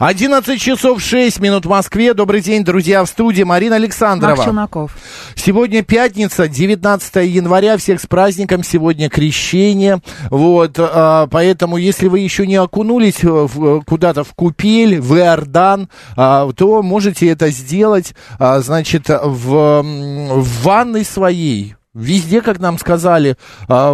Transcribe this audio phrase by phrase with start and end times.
[0.00, 2.14] 11 часов 6 минут в Москве.
[2.14, 4.34] Добрый день, друзья, в студии Марина Александрова.
[4.34, 4.96] Мак Челноков.
[5.34, 7.76] Сегодня пятница, 19 января.
[7.76, 8.64] Всех с праздником.
[8.64, 10.00] Сегодня крещение.
[10.30, 13.20] Вот, а, поэтому, если вы еще не окунулись
[13.84, 21.04] куда-то в купель, в Иордан, а, то можете это сделать, а, значит, в, в ванной
[21.04, 21.74] своей.
[21.92, 23.36] Везде, как нам сказали,
[23.68, 23.92] а,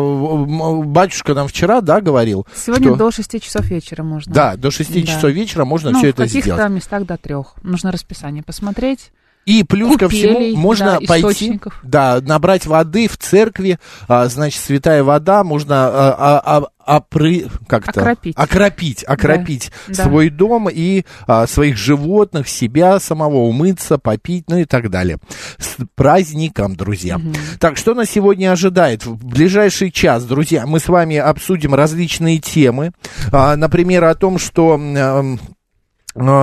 [0.85, 2.47] батюшка нам вчера, да, говорил.
[2.55, 4.35] Сегодня что- до 6 часов вечера можно.
[4.35, 5.07] Да, до 6 Да.
[5.07, 6.71] часов вечера можно ну, все в это каких-то сделать.
[6.73, 7.55] местах до трех.
[7.63, 9.13] Нужно расписание посмотреть.
[9.47, 11.79] И плюс ко Купелей, всему можно да, пойти, источников.
[11.85, 17.89] да, набрать воды в церкви, а, значит, святая вода, можно а, а, а, опры- как
[17.89, 18.01] это?
[18.01, 18.35] Окропить.
[18.37, 20.03] окропить, окропить Да.
[20.03, 25.19] свой дом и а, своих животных, себя самого, умыться, попить, ну и так далее.
[25.59, 27.21] С праздником, друзья.
[27.61, 29.07] Так, что нас сегодня ожидает?
[29.07, 32.91] В ближайший час, друзья, мы с вами обсудим различные темы.
[33.31, 34.77] А, например, о том, что...
[34.81, 35.37] Э,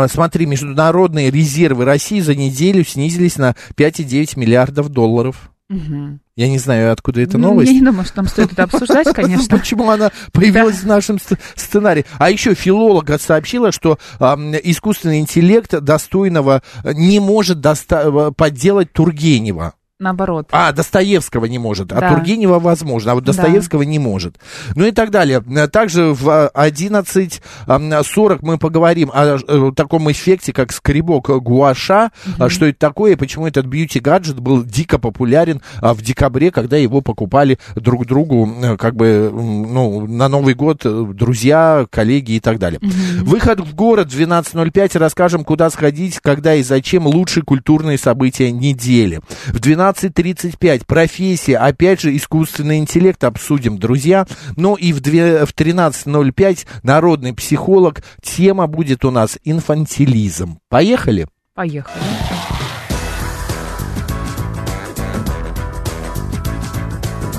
[0.07, 5.51] Смотри, международные резервы России за неделю снизились на 5,9 миллиардов долларов.
[5.69, 6.19] Мгм.
[6.35, 7.71] Я не знаю, откуда эта Ну, новость.
[7.71, 9.57] Я не думаю, что нам стоит это обсуждать, конечно.
[9.57, 11.19] Почему она появилась в нашем
[11.55, 12.05] сценарии?
[12.17, 19.73] А еще филолога сообщила, что искусственный интеллект достойного э, не может э, подделать Тургенева.
[19.99, 20.47] Наоборот.
[20.51, 22.09] А, Достоевского не может, а Да.
[22.09, 23.31] Тургенева возможно, а вот Да.
[23.31, 24.37] Достоевского не может.
[24.75, 25.41] Ну и так далее.
[25.71, 32.65] Также в а, 11.40 мы поговорим о э, таком эффекте, как скребок гуаша, а, что
[32.65, 37.59] это такое, и почему этот бьюти-гаджет был дико популярен а, в декабре, когда его покупали
[37.75, 42.79] друг другу, э, как бы, ну, на Новый год э, друзья, коллеги и так далее.
[43.21, 49.21] Выход в город 12.05, расскажем, куда сходить, когда и зачем лучшие культурные события недели.
[49.47, 49.59] В
[49.91, 54.25] 12.35 профессия, опять же, искусственный интеллект обсудим, друзья.
[54.55, 58.01] Ну и в, две- в 13.05 народный психолог.
[58.21, 60.57] Тема будет у нас инфантилизм.
[60.69, 61.27] Поехали?
[61.53, 62.01] Поехали.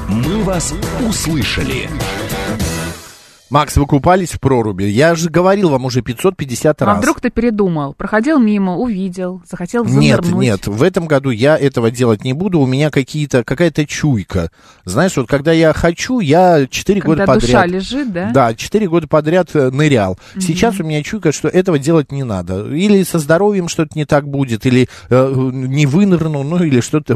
[0.09, 0.72] «Мы вас
[1.06, 1.88] услышали».
[3.54, 4.82] Макс, вы купались в проруби?
[4.82, 6.98] Я же говорил вам уже 550 А раз.
[6.98, 7.94] вдруг ты передумал?
[7.94, 10.42] Проходил мимо, увидел, захотел Нет, занырнуть.
[10.42, 12.59] нет, в этом году я этого делать не буду.
[12.59, 14.50] У меня какие-то, какая-то чуйка.
[14.84, 17.70] Знаешь, вот когда я хочу, я 4 года Когда душа подряд...
[17.81, 18.31] лежит, да?
[18.32, 20.19] Да, 4 года подряд э, нырял.
[20.37, 22.66] Сейчас у меня чуйка, что этого делать не надо.
[22.75, 27.14] Или со здоровьем что-то не так будет, или э, не вынырну, ну или что-то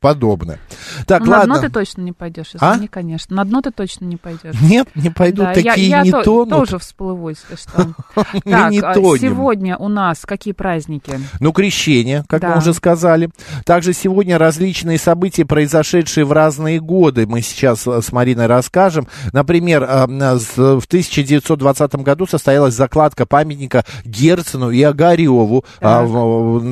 [0.00, 0.58] подобное.
[1.06, 1.54] Так, Ну, на ладно.
[1.54, 2.72] дно ты точно не пойдешь, А?
[2.72, 3.36] извини, конечно.
[3.36, 4.56] На дно ты точно не пойдешь.
[4.60, 6.50] Нет, не пойду, Да, я- такие я, не то- тонут.
[6.50, 7.88] тоже всплыву, если что.
[8.44, 11.20] Так, а сегодня у нас какие праздники?
[11.40, 13.30] Ну, крещение, как мы уже сказали.
[13.64, 19.06] Также сегодня различные события, произошедшие в разные годы, мы сейчас э, с Мариной расскажем.
[19.32, 26.06] Например, э, с- в 1920 году состоялась закладка памятника Герцену и Огареву, а,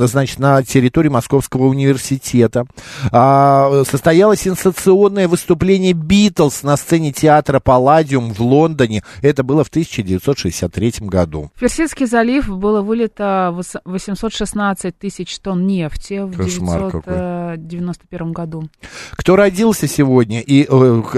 [0.06, 2.66] значит, на территории Московского университета.
[3.12, 8.75] А, Состоялось сенсационное выступление Битлз на сцене театра Палладиум в Лондоне.
[9.22, 11.50] Это было в 1963 году.
[11.54, 17.14] В Персидский залив было вылито вос- 816 тысяч тонн нефти в Кошмар какой.
[17.14, 18.68] 1991 году.
[19.12, 20.68] Кто родился сегодня и э,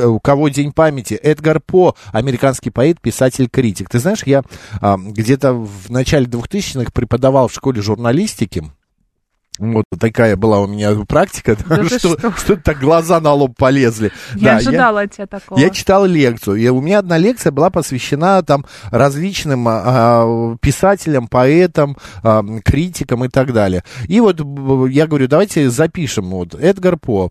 [0.07, 1.15] у кого день памяти?
[1.15, 3.89] Эдгар По, американский поэт, писатель, критик.
[3.91, 4.43] Ты знаешь, я
[4.81, 8.65] а, где-то в начале 2000-х преподавал в школе журналистики.
[9.59, 12.33] Вот такая была у меня практика, Да что, что?
[12.37, 14.13] что-то так глаза на лоб полезли.
[14.35, 15.59] Не Да, я- ожидала от тебя такого.
[15.59, 21.27] я читал лекцию, и у меня одна лекция была посвящена там различным а, а, писателям,
[21.29, 23.83] поэтам, а, критикам и так далее.
[24.07, 24.39] И вот
[24.91, 27.31] я говорю, давайте запишем вот Эдгар По.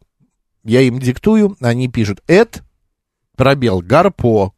[0.63, 2.62] Я им диктую, они пишут Эд,
[3.38, 4.51] пробел, Гарпо.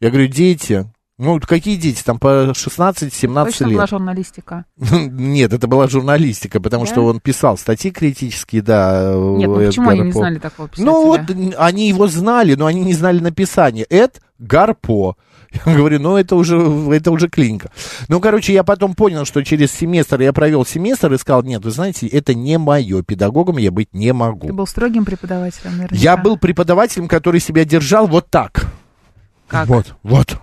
[0.00, 0.86] Я говорю, дети,
[1.18, 3.74] ну какие дети, там по 16-17 Точно лет.
[3.74, 4.64] была журналистика.
[4.76, 6.90] Нет, это была журналистика, потому Да?
[6.92, 9.12] что он писал статьи критические, да.
[9.14, 10.18] Нет, ну Эд почему они не Гарпо.
[10.18, 10.86] знали такого писателя?
[10.90, 11.20] Ну вот
[11.58, 13.86] они его знали, но они не знали написания.
[13.90, 15.16] Эд Гарпо.
[15.66, 16.56] Я говорю, ну это уже,
[16.92, 17.70] это уже клиника.
[18.08, 21.70] Ну, короче, я потом понял, что через семестр я провел семестр и сказал, нет, вы
[21.70, 24.48] знаете, это не мое, педагогом я быть не могу.
[24.48, 25.94] Ты был строгим преподавателем, наверняка.
[25.94, 28.66] Я был преподавателем, который себя держал вот так.
[29.46, 29.68] Как?
[29.68, 30.38] Вот, вот.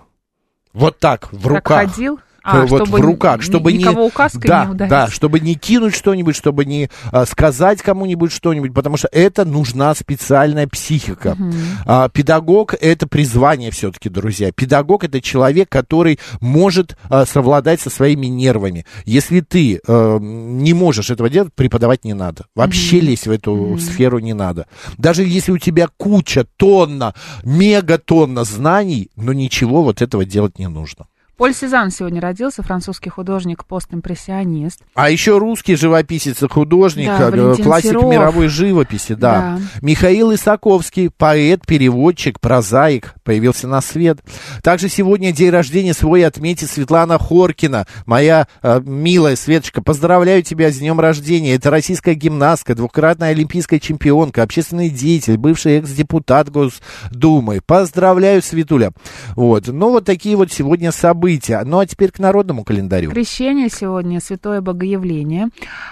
[0.72, 1.90] Вот так, в Как руках.
[1.90, 2.20] ходил?
[2.42, 3.86] А, Э, вот в руках, чтобы не...
[3.86, 4.90] указкой да, не ударить.
[4.90, 9.94] Да, чтобы не кинуть что-нибудь, чтобы не а, сказать кому-нибудь что-нибудь, потому что это нужна
[9.94, 11.36] специальная психика.
[11.86, 14.52] А, педагог— это призвание все-таки, друзья.
[14.52, 18.86] Педагог— это человек, который может а, совладать со своими нервами.
[19.04, 22.46] Если ты э, не можешь этого делать, преподавать не надо.
[22.54, 24.66] Вообще лезть в эту сферу не надо.
[24.98, 27.14] Даже если у тебя куча, тонна,
[27.44, 31.06] мегатонна знаний, но ничего вот этого делать не нужно.
[31.38, 34.80] Поль Сезанн сегодня родился, французский художник, постимпрессионист.
[34.94, 38.12] А еще русский живописец и художник, Да, э, Валентин классик Серов.
[38.12, 39.32] мировой живописи, да.
[39.32, 39.60] Да.
[39.80, 44.18] Михаил Исаковский, поэт, переводчик, прозаик, появился на свет.
[44.62, 49.80] Также сегодня день рождения свой отметит Светлана Хоркина, моя э, милая Светочка.
[49.82, 51.54] Поздравляю тебя с днем рождения.
[51.54, 57.62] Это российская гимнастка, двукратная олимпийская чемпионка, общественный деятель, бывший экс-депутат Госдумы.
[57.64, 58.92] Поздравляю, Светуля.
[59.34, 59.66] Вот.
[59.68, 61.21] Ну, вот такие вот сегодня события.
[61.64, 63.12] Ну, а теперь к народному календарю.
[63.12, 65.50] Крещение сегодня, Святое Богоявление.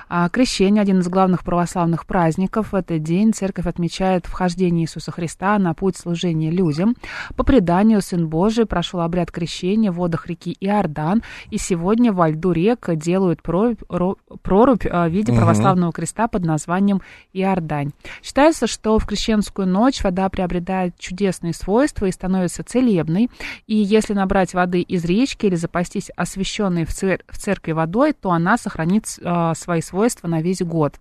[0.08, 2.72] А, Крещение– один из главных православных праздников.
[2.72, 6.96] В этот день церковь отмечает вхождение Иисуса Христа на путь служения людям.
[7.36, 12.50] По преданию, Сын Божий прошел обряд крещения в водах реки Иордан, и сегодня во льду
[12.50, 17.92] рек делают прорубь, ро- прорубь а, в виде православного креста под названием Иордань.
[18.20, 23.30] Считается, что в крещенскую ночь вода приобретает чудесные свойства и становится целебной,
[23.68, 28.30] и если набрать воды из речки или запастись освященной в, цер- в церкви водой, то
[28.30, 30.94] она сохранит а, свои свойства на весь год.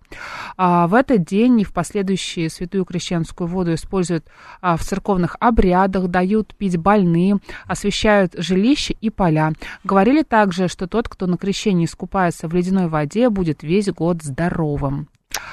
[0.56, 4.26] А, в этот день и в последующие святую крещенскую воду используют
[4.60, 9.52] а, в церковных обрядах, дают пить больным, освещают жилища и поля.
[9.84, 15.08] Говорили также, что тот, кто на крещении искупается в ледяной воде, будет весь год здоровым.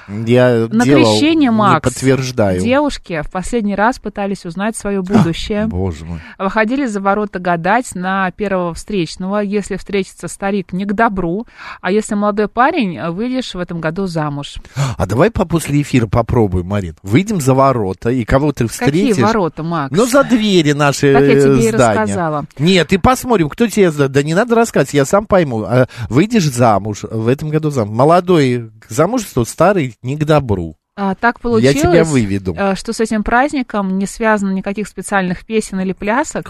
[0.07, 2.61] Я На делал, крещение, не Макс, подтверждаю.
[2.61, 5.67] Девушки в последний раз пытались узнать свое будущее.
[5.67, 6.19] Боже мой.
[6.37, 9.39] Выходили за ворота гадать на первого встречного.
[9.39, 11.45] Если встретится старик, не к добру.
[11.81, 14.55] А если молодой парень, выйдешь в этом году замуж.
[14.97, 16.95] А давай по после эфира попробуем, Марин.
[17.03, 19.09] Выйдем за ворота, и кого ты встретишь.
[19.09, 19.95] Какие ворота, Макс?
[19.95, 21.99] Ну, за двери наши Так я э, тебе и здания.
[22.01, 22.45] рассказала.
[22.57, 23.91] Нет, и посмотрим, кто тебе...
[23.91, 25.63] Да не надо рассказывать, я сам пойму.
[25.63, 27.95] А выйдешь замуж, в этом году замуж.
[27.95, 29.66] Молодой к замужеству, старый
[30.01, 30.76] не к добру.
[30.99, 32.55] А, так Я получилось, тебя выведу.
[32.57, 36.47] э, что с этим праздником не связано никаких специальных песен или плясок.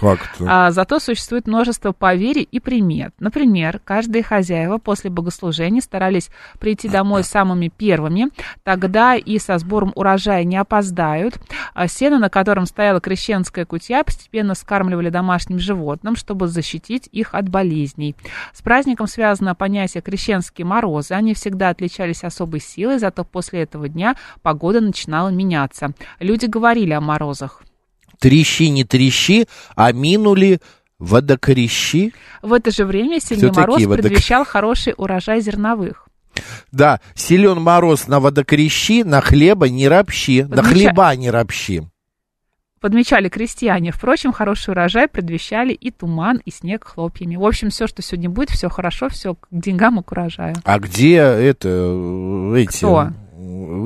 [0.47, 3.13] А, зато существует множество поверий и примет.
[3.19, 6.29] Например, каждые хозяева после богослужения старались
[6.59, 8.29] прийти домой самыми первыми.
[8.63, 11.35] Тогда и со сбором урожая не опоздают.
[11.73, 17.49] А сено, на котором стояла крещенская кутья, постепенно скармливали домашним животным, чтобы защитить их от
[17.49, 18.15] болезней.
[18.53, 21.15] С праздником связано понятие крещенские морозы.
[21.15, 25.91] Они всегда отличались особой силой, зато после этого дня погода начинала меняться.
[26.19, 27.61] Люди говорили о морозах.
[28.19, 30.59] Трещи, не трещи, а минули
[30.99, 32.13] водокорещи.
[32.41, 36.07] В это же время сильный Кто мороз водок- предвещал хороший урожай зерновых.
[36.71, 41.83] Да, силен мороз на водокорещи, на хлеба не ропщи, на Подмеча- хлеба не ропщи.
[42.79, 43.91] Подмечали крестьяне.
[43.91, 47.35] Впрочем, хороший урожай предвещали и туман, и снег хлопьями.
[47.35, 50.55] В общем, все, что сегодня будет, все хорошо, все к деньгам и к урожаю.
[50.63, 53.09] А где это, э, эти Кто?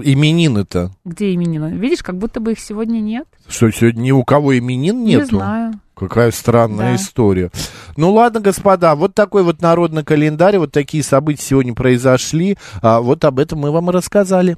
[0.04, 0.92] Именины-то?
[1.06, 1.74] Где именины?
[1.76, 3.26] Видишь, как будто бы их сегодня нет.
[3.48, 5.22] Что, сегодня ни у кого именин нету?
[5.34, 5.74] Не знаю.
[5.96, 6.96] Какая странная Да.
[6.96, 7.52] история.
[7.96, 12.58] Ну ладно, господа, вот такой вот народный календарь, вот такие события сегодня произошли.
[12.82, 14.58] А, вот об этом мы вам и рассказали.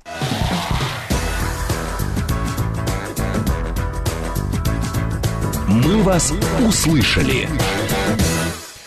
[5.68, 6.32] «Мы вас
[6.66, 7.50] услышали».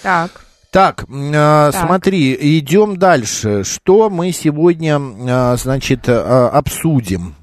[0.02, 0.30] Так,
[0.76, 1.86] Так, а, Так.
[1.86, 3.64] смотри, идем дальше.
[3.64, 7.34] Что мы сегодня, а, значит, а, обсудим?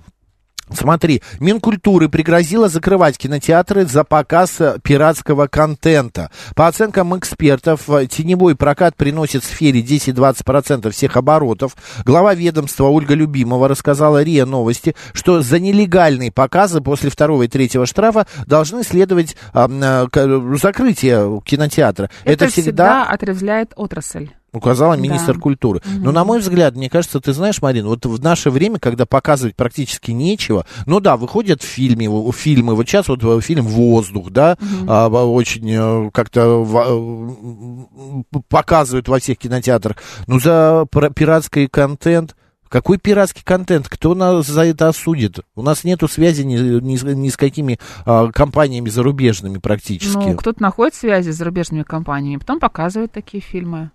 [0.71, 6.31] Смотри, Минкультуры пригрозила закрывать кинотеатры за показ э, пиратского контента.
[6.55, 11.75] По оценкам экспертов, э, теневой прокат приносит сфере 10-20% всех оборотов.
[12.05, 17.85] Глава ведомства Ольга Любимова рассказала РИА Новости, что за нелегальные показы после второго и третьего
[17.85, 22.09] штрафа должны следовать а, м, э, закрытие кинотеатра.
[22.23, 24.29] это, всегда отрезвляет отрасль.
[24.53, 25.01] Указала Да.
[25.01, 25.81] министр культуры.
[25.99, 29.55] Но, на мой взгляд, мне кажется, ты знаешь, Марин, вот в наше время, когда показывать
[29.55, 34.57] практически нечего, ну да, выходят фильмы, фильмы, вот сейчас вот э, фильм «Воздух», да,
[34.87, 42.35] а, в- очень э, как-то э, показывают во всех кинотеатрах, ну за пиратский контент,
[42.69, 43.87] Какой пиратский контент?
[43.87, 45.41] Кто нас за это осудит?
[45.55, 50.15] У нас нету связи ни, ни, с- ни с какими а, компаниями зарубежными практически.
[50.17, 53.91] Ну, кто-то находит связи с зарубежными компаниями, потом показывает такие фильмы.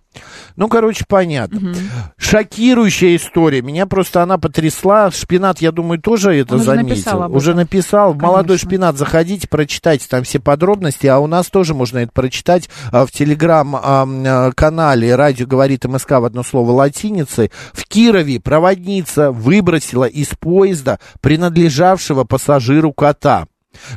[0.56, 1.74] Ну, короче, понятно.
[2.16, 3.62] Шокирующая история.
[3.62, 5.10] Меня просто она потрясла.
[5.10, 6.88] Шпинат, я думаю, тоже это Он уже заметил.
[6.88, 8.14] написал об уже написал.
[8.14, 11.06] Молодой шпинат, заходите, прочитайте там все подробности.
[11.06, 16.42] А у нас тоже можно это прочитать а, в телеграм-канале «Радио говорит МСК» в одно
[16.42, 17.50] слово латиницей.
[17.72, 23.46] В Кирове проводница выбросила из поезда принадлежавшего пассажиру кота.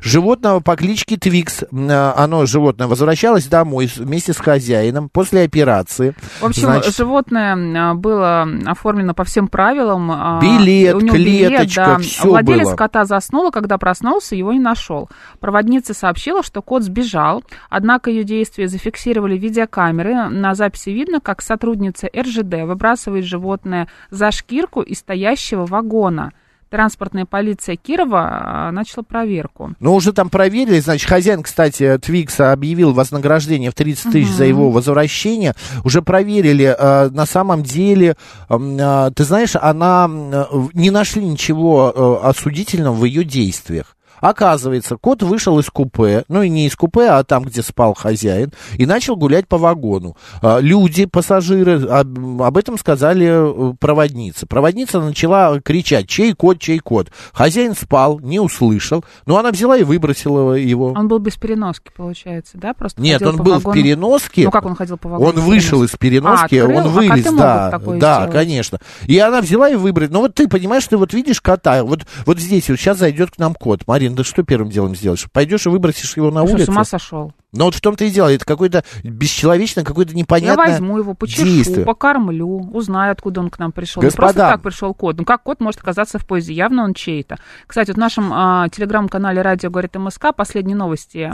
[0.02, 6.16] Животного по кличке Твикс, а, оно, животное, возвращалось домой вместе с хозяином после операции.
[6.40, 10.10] В общем, Значит, животное а, было оформлено по всем правилам.
[10.12, 11.98] а, Билет, него билет, клеточка, да.
[11.98, 12.76] всё Владелец было.
[12.76, 15.10] кота заснул, когда проснулся, его не нашел.
[15.40, 20.30] Проводница сообщила, что кот сбежал, однако ее действия зафиксировали видеокамеры.
[20.30, 26.32] На записи видно, как сотрудница РЖД выбрасывает животное за шкирку из стоящего вагона.
[26.72, 29.74] Транспортная полиция Кирова а, начала проверку.
[29.82, 34.72] Ну, уже там проверили, значит, хозяин, кстати, Твикса объявил вознаграждение в 30 тысяч за его
[34.72, 35.54] возвращение.
[35.84, 38.16] Уже проверили, э, на самом деле,
[38.50, 43.98] э, ты знаешь, она, э, не нашли ничего э, осудительного в ее действиях.
[44.22, 48.54] Оказывается, кот вышел из купе, ну и не из купе, а там, где спал хозяин,
[48.78, 50.16] и начал гулять по вагону.
[50.42, 54.46] А, Люди, пассажиры, об, этом сказали э, проводнице.
[54.46, 57.10] Проводница начала кричать, чей кот, чей кот.
[57.34, 60.94] Хозяин спал, не услышал, но она взяла и выбросила его.
[60.96, 62.74] Он был без переноски, получается, да?
[62.74, 63.72] Просто Нет, он был вагону.
[63.72, 64.46] в переноске.
[64.46, 65.30] Ну как он ходил по вагону?
[65.30, 66.78] Он вышел из переноски, А, открыл?
[66.80, 68.32] он А вылез, коты да, да, сделать?
[68.32, 68.80] конечно.
[69.08, 70.10] И она взяла и выбрала.
[70.12, 73.38] Ну вот ты понимаешь, ты вот видишь кота, вот, вот здесь вот сейчас зайдет к
[73.40, 73.88] нам кот.
[73.88, 75.28] Марин, да что первым делом сделаешь?
[75.32, 76.66] Пойдешь и выбросишь его на улицу?
[76.66, 77.34] с ума сошел?
[77.54, 81.44] Но вот в том-то и дело, это какое-то бесчеловечное, какое-то Я непонятное возьму его, почешу,
[81.44, 81.86] действие.
[81.86, 84.02] покормлю, узнаю, откуда он к нам пришел.
[84.02, 84.28] Господа.
[84.28, 85.18] Не просто так пришел кот.
[85.18, 86.54] Ну как кот может оказаться в поезде?
[86.54, 87.40] Явно он чей-то.
[87.68, 91.32] Кстати, вот в нашем а, телеграм-канале «Радио говорит МСК» последние новости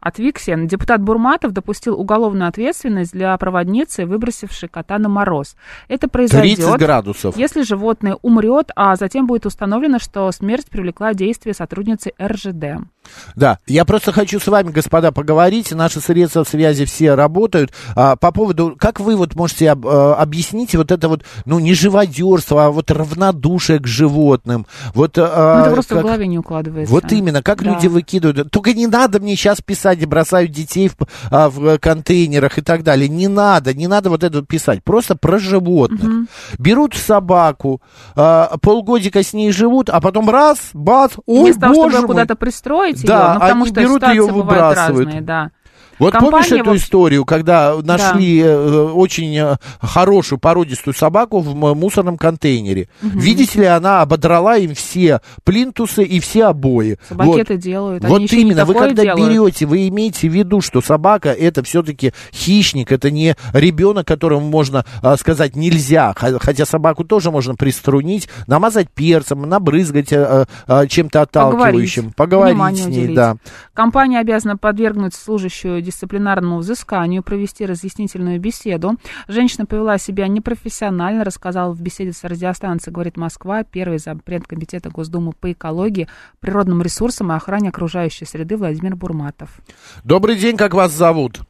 [0.00, 0.66] от Викси.
[0.66, 5.56] Депутат Бурматов допустил уголовную ответственность для проводницы, выбросившей кота на мороз.
[5.88, 7.36] Это 30 произойдет, градусов.
[7.36, 12.84] если животное умрет, а затем будет установлено, что смерть привлекла действие сотрудницы РЖД.
[13.34, 15.45] Да, я просто хочу с вами, господа, поговорить.
[15.72, 17.72] Наши средства связи все работают.
[17.94, 21.74] А, по поводу, как вы вот можете об- э, объяснить вот это вот, ну, не
[21.74, 24.66] живодерство, а вот равнодушие к животным.
[24.94, 26.92] Вот, Ну, а, это просто как- в голове не укладывается.
[26.92, 27.70] Вот именно, как Да.
[27.70, 28.50] люди выкидывают.
[28.50, 30.94] Только не надо мне сейчас писать, бросают детей в,
[31.30, 33.08] а, в контейнерах и так далее.
[33.08, 34.82] Не надо, не надо вот это писать.
[34.84, 36.28] Просто про животных.
[36.58, 37.80] Берут собаку,
[38.14, 42.14] а, полгодика с ней живут, а потом раз, бац, ой, Вместо того, боже чтобы мой.
[42.14, 45.06] куда-то пристроить Да, ее, ну, потому они что берут бывают выбрасывают.
[45.06, 45.35] разные, да.
[45.98, 51.54] Вот Компания помнишь эту вот- историю, когда нашли э, очень э, хорошую породистую собаку в
[51.74, 52.88] мусорном контейнере?
[53.00, 56.98] Видите ли, она ободрала им все плинтусы и все обои.
[57.08, 57.40] Собаки Вот.
[57.40, 58.04] это делают.
[58.04, 59.28] Они Вот именно, вы когда делают.
[59.28, 64.84] берете, вы имеете в виду, что собака это все-таки хищник, это не ребенок, которому можно
[65.02, 72.12] а, сказать нельзя, хотя собаку тоже можно приструнить, намазать перцем, набрызгать а, а, чем-то отталкивающим,
[72.12, 73.16] поговорить внимание с ней, уделить.
[73.16, 73.36] да.
[73.72, 78.96] Компания обязана подвергнуть служащую дисциплинарному взысканию, провести разъяснительную беседу.
[79.28, 85.32] Женщина повела себя непрофессионально, рассказала в беседе с радиостанцией «Говорит Москва» первый зампред комитета Госдумы
[85.32, 86.08] по экологии,
[86.40, 89.60] природным ресурсам и охране окружающей среды Владимир Бурматов.
[90.04, 91.40] Добрый день, как вас зовут?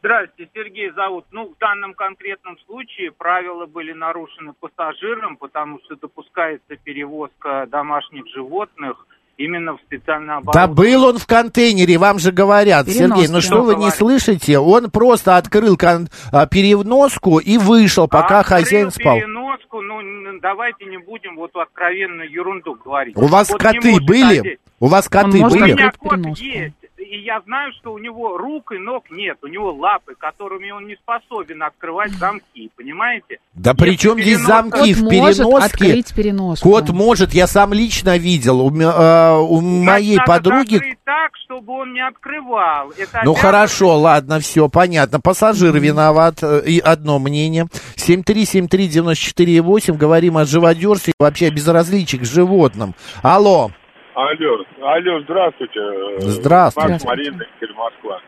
[0.00, 1.24] Здравствуйте, Сергей зовут.
[1.32, 9.06] Ну, в данном конкретном случае правила были нарушены пассажиром, потому что допускается перевозка домашних животных
[9.38, 10.74] именно в специально Да оборудованном...
[10.74, 13.16] был он в контейнере, вам же говорят, Переноска.
[13.16, 14.58] Сергей, ну что вы не слышите?
[14.58, 19.16] Он просто открыл кон- а, переноску и вышел, пока Открыл хозяин спал.
[19.16, 23.16] переноску, ну, н- давайте не будем вот откровенную ерунду говорить.
[23.16, 24.38] У вас Вот коты были?
[24.40, 25.72] один- У вас коты У были?
[25.72, 26.44] меня Открыть кот переноску.
[26.44, 26.74] есть,
[27.10, 30.86] и я знаю, что у него рук и ног нет, у него лапы, которыми он
[30.86, 33.38] не способен открывать замки, понимаете?
[33.54, 35.66] Да при Если чем здесь замки в Кот может переноске?
[35.86, 36.68] открыть переноску.
[36.68, 40.74] Кот может, я сам лично видел, у, а, у моей Значит, надо подруги...
[40.74, 42.90] закрыть так, чтобы он не открывал.
[42.90, 45.20] Это Ну обязанность- хорошо, ладно, все, понятно.
[45.20, 47.66] Пассажир виноват, э, и одно мнение.
[47.96, 52.94] 7373948, говорим о живодерстве, вообще о безразличии к животным.
[53.22, 53.70] Алло,
[54.18, 55.80] Алло, алло, здравствуйте.
[56.18, 56.90] Здравствуйте.
[56.90, 57.46] Макс Марина,
[57.76, 58.20] Москва.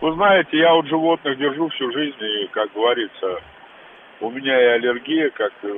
[0.00, 3.40] Вы знаете, я вот животных держу всю жизнь, и, как говорится,
[4.20, 5.68] у меня и аллергия как э,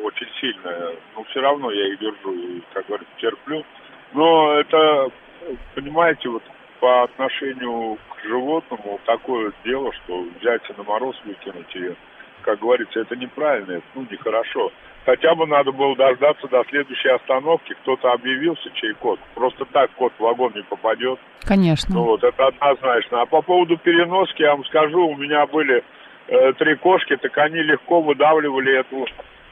[0.00, 3.64] очень сильная, но все равно я их держу и, как говорится, терплю.
[4.12, 5.08] Но это,
[5.74, 6.44] понимаете, вот
[6.78, 11.96] по отношению к животному такое дело, что взять и на мороз выкинуть ее.
[12.42, 14.70] как говорится, это неправильно, это ну, нехорошо.
[15.04, 19.20] Хотя бы надо было дождаться до следующей остановки, кто-то объявился, чей код.
[19.34, 21.18] Просто так код в вагон не попадет.
[21.42, 21.94] Конечно.
[21.94, 23.20] Ну вот, это однозначно.
[23.22, 25.84] А по поводу переноски, я вам скажу, у меня были
[26.28, 29.04] э, три кошки, так они легко выдавливали эту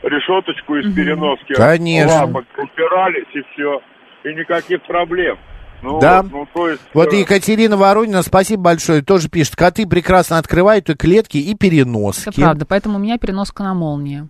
[0.03, 1.53] решеточку из переноски.
[1.53, 2.25] Конечно.
[2.25, 3.83] Лапок упирались и все.
[4.25, 5.37] И никаких проблем.
[5.83, 6.23] Ну, Да.
[6.23, 10.89] вот, ну, то есть, Вот э, Екатерина Воронина, спасибо большое, тоже пишет, коты прекрасно открывают
[10.89, 12.29] и клетки, и переноски.
[12.29, 14.29] Это правда, поэтому у меня переноска на молнии.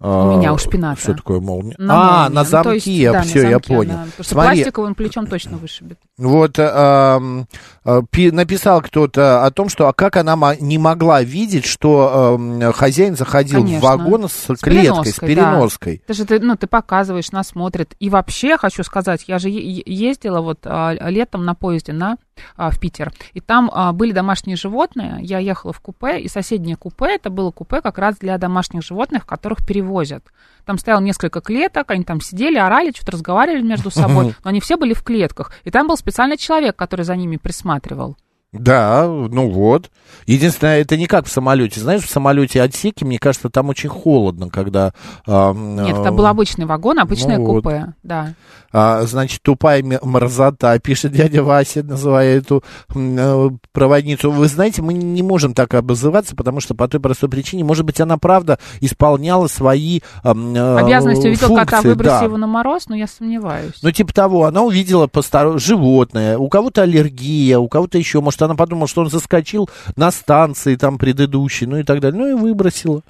[0.00, 1.00] А, У меня у шпината.
[1.00, 1.74] Что такое молния?
[1.78, 2.34] На а, молнии.
[2.34, 3.90] на Ну, то есть, замке, да, на все, я замке, понял.
[3.92, 3.98] да.
[4.00, 5.98] Потому что Смотри, пластиковым плечом точно вышибет.
[6.18, 7.44] Вот э,
[7.84, 12.72] э, пи- написал кто-то о том, что а как она не могла видеть, что эм,
[12.72, 13.80] хозяин заходил Конечно.
[13.80, 15.34] в вагон с, С клеткой, с переноской, да.
[15.50, 16.02] переноской.
[16.06, 17.94] Ты же, ты, ну, ты показываешь, нас смотрят.
[17.98, 22.16] И вообще, хочу сказать, я же ездила вот а, летом на поезде на,
[22.56, 27.14] в Питер, и там а, были домашние животные, я ехала в купе, и соседнее купе,
[27.14, 30.24] это было купе как раз для домашних животных, которых перевозят.
[30.64, 34.76] Там стояло несколько клеток, они там сидели, орали, что-то разговаривали между собой, но они все
[34.76, 35.52] были в клетках.
[35.64, 38.16] И там был специальный человек, который за ними присматривал.
[38.54, 39.90] Да, ну вот.
[40.26, 41.80] Единственное, это не как в самолете.
[41.80, 44.92] Знаешь, в самолете отсеки, мне кажется, там очень холодно, когда...
[45.26, 47.62] ам, Нет, это а, был обычный вагон, обычное ну вот.
[47.64, 48.34] купе, да.
[48.72, 54.30] А, значит, тупая ме- мерзота, пишет дядя Вася, называя эту э, проводницу.
[54.30, 58.00] Вы знаете, мы не можем так обозываться, потому что по той простой причине, может быть,
[58.00, 62.24] она правда исполняла свои ам, э, Обязанность увидел кота, функции, выброси да.
[62.24, 63.74] его на мороз, но я сомневаюсь.
[63.82, 65.58] Ну, типа того, она увидела постор...
[65.60, 70.76] животное, у кого-то аллергия, у кого-то еще, может, она подумала, что он заскочил на станции
[70.76, 73.02] там предыдущей, ну и так далее, ну и выбросила.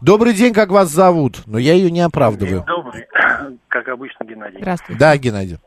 [0.00, 1.42] Добрый день, как вас зовут?
[1.46, 2.64] Но я ее не оправдываю.
[2.66, 3.06] Добрый,
[3.68, 4.58] как обычно, Геннадий.
[4.60, 4.98] Здравствуйте.
[4.98, 5.58] Да, Геннадий.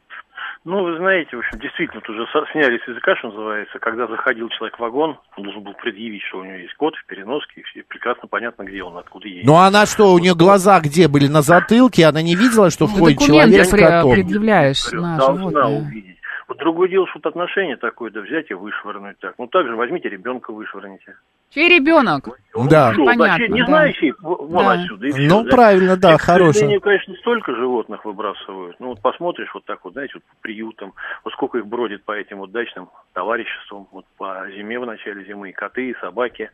[0.64, 4.48] Ну, вы знаете, в общем, действительно, тут уже сняли с языка, что называется, когда заходил
[4.50, 7.64] человек в вагон, он должен был предъявить, что у него есть код в переноске, и
[7.64, 9.44] все прекрасно понятно, где он, откуда едет.
[9.44, 11.26] Ну, она что, у нее глаза где были?
[11.26, 12.06] На затылке?
[12.06, 14.12] Она не видела, что Ну, входит человек с при- котом?
[14.14, 15.66] предъявляешь на Должна животное.
[15.66, 16.18] увидеть.
[16.52, 19.36] Вот другое дело, что вот отношение такое, да взять и вышвырнуть так.
[19.38, 21.16] Ну, также возьмите ребенка, вышвырните.
[21.52, 22.26] Чей ребенок?
[22.70, 22.92] Да.
[22.92, 23.66] Что, Понятно, вообще не да.
[23.68, 24.72] знающий, вон Да.
[24.74, 25.50] отсюда, и всё, Ну, да?
[25.50, 28.76] правильно, да, И, к сожалению, конечно, столько животных выбрасывают.
[28.82, 32.12] Ну, вот посмотришь вот так вот, знаете, вот по приютам, вот сколько их бродит по
[32.12, 36.52] этим вот дачным товариществам, вот по зиме, в начале зимы, и коты, и собаки.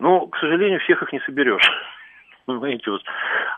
[0.00, 1.62] Ну, к сожалению, всех их не соберешь.
[2.44, 3.02] Понимаете, вот.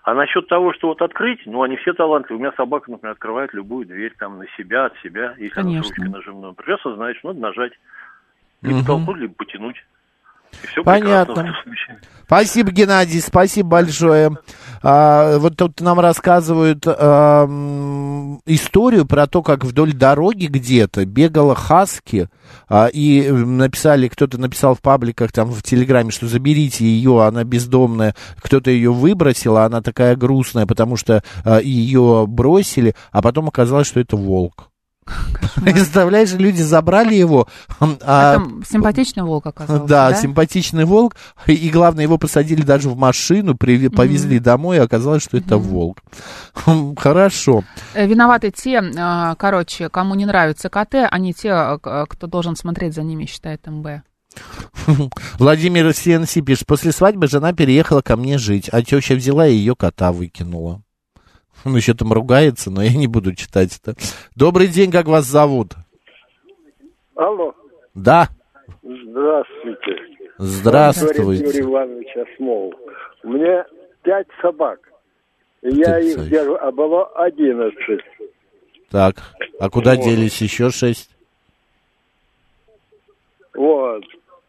[0.02, 2.38] А насчет того, что вот открыть, ну, они все талантливые.
[2.38, 5.72] У меня собака, например, открывает любую дверь там на себя, от себя, если она с
[5.72, 5.88] Конечно.
[5.88, 6.54] ручкой нажимной.
[6.96, 7.72] Знает, что надо нажать.
[8.62, 8.86] Либо Мгм.
[8.86, 9.76] толкнуть, либо потянуть.
[10.62, 11.54] И все Понятно.
[12.26, 14.30] Спасибо, Геннадий, спасибо большое.
[14.82, 17.46] А, вот тут нам рассказывают а,
[18.46, 22.28] историю про то, как вдоль дороги где-то бегала хаски,
[22.68, 28.14] а, и написали, кто-то написал в пабликах, там, в Телеграме, что заберите ее, она бездомная,
[28.40, 33.86] кто-то ее выбросил, а она такая грустная, потому что а, ее бросили, а потом оказалось,
[33.86, 34.70] что это волк.
[35.56, 40.14] Представляешь, люди забрали его, а, Это симпатичный волк оказался, да, да?
[40.16, 41.16] симпатичный волк.
[41.46, 45.98] И главное, его посадили даже в машину, приве- повезли домой, и оказалось, что это волк.
[46.54, 47.64] Хм, Хорошо.
[47.94, 52.26] Э, Виноваты те, э, короче, кому не нравятся коты, а не те, э, к- кто
[52.26, 54.02] должен смотреть за ними, считает МБ.
[55.38, 59.76] Владимир СНС пишет, после свадьбы жена переехала ко мне жить, а теща взяла и ее
[59.76, 60.82] кота выкинула.
[61.64, 63.96] Он еще там ругается, но я не буду читать это.
[64.36, 65.72] Добрый день, как вас зовут?
[67.14, 67.54] Алло,
[67.94, 68.28] Да,
[68.82, 69.80] здравствуйте.
[69.86, 71.60] Говорит Юрий здравствуйте.
[71.60, 72.74] Иванович Осмол.
[73.22, 73.64] У меня
[74.02, 74.80] пять собак.
[75.62, 78.00] Я Ты их держу, а было одиннадцать.
[78.90, 79.16] Так,
[79.60, 80.04] а куда Вот.
[80.04, 81.10] делись еще шесть?
[83.54, 84.02] Вот.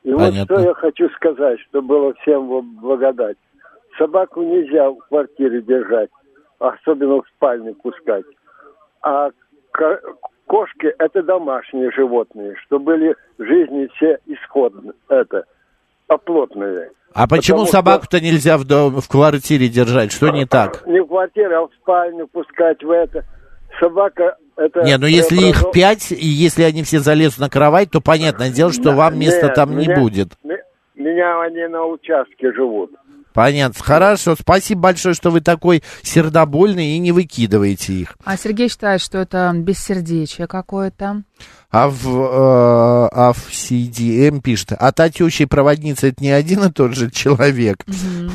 [0.03, 0.39] И Понятно.
[0.39, 3.37] вот что я хочу сказать, что было всем во благодать.
[3.97, 6.09] Собаку нельзя в квартире держать,
[6.59, 8.25] особенно в спальне пускать.
[9.01, 9.29] А
[9.71, 10.01] ко-
[10.47, 15.45] кошки– это домашние животные, что были в жизни все исходные, это,
[16.07, 16.91] оплотные.
[17.13, 20.11] А почему Потому что- собаку-то нельзя в, дом- в квартире держать?
[20.11, 20.85] Что не так?
[20.87, 23.23] Не в квартире, а в спальню пускать в это.
[23.79, 24.83] Собака это...
[24.83, 28.71] Не, ну если их пять, и если они все залезут на кровать, то понятное дело,
[28.71, 30.27] что Да, вам места нет, там не меня- будет.
[30.43, 30.63] ме-
[30.95, 32.91] Меня они на участке живут.
[33.35, 33.83] Понятно.
[33.83, 34.35] Хорошо.
[34.39, 38.15] Спасибо большое, что вы такой сердобольный и не выкидываете их.
[38.23, 41.23] А Сергей считает, что это бессердечие какое-то.
[41.75, 46.63] А в, э, а в CDM пишет, а та теща и проводница это не один
[46.63, 47.83] и тот же человек.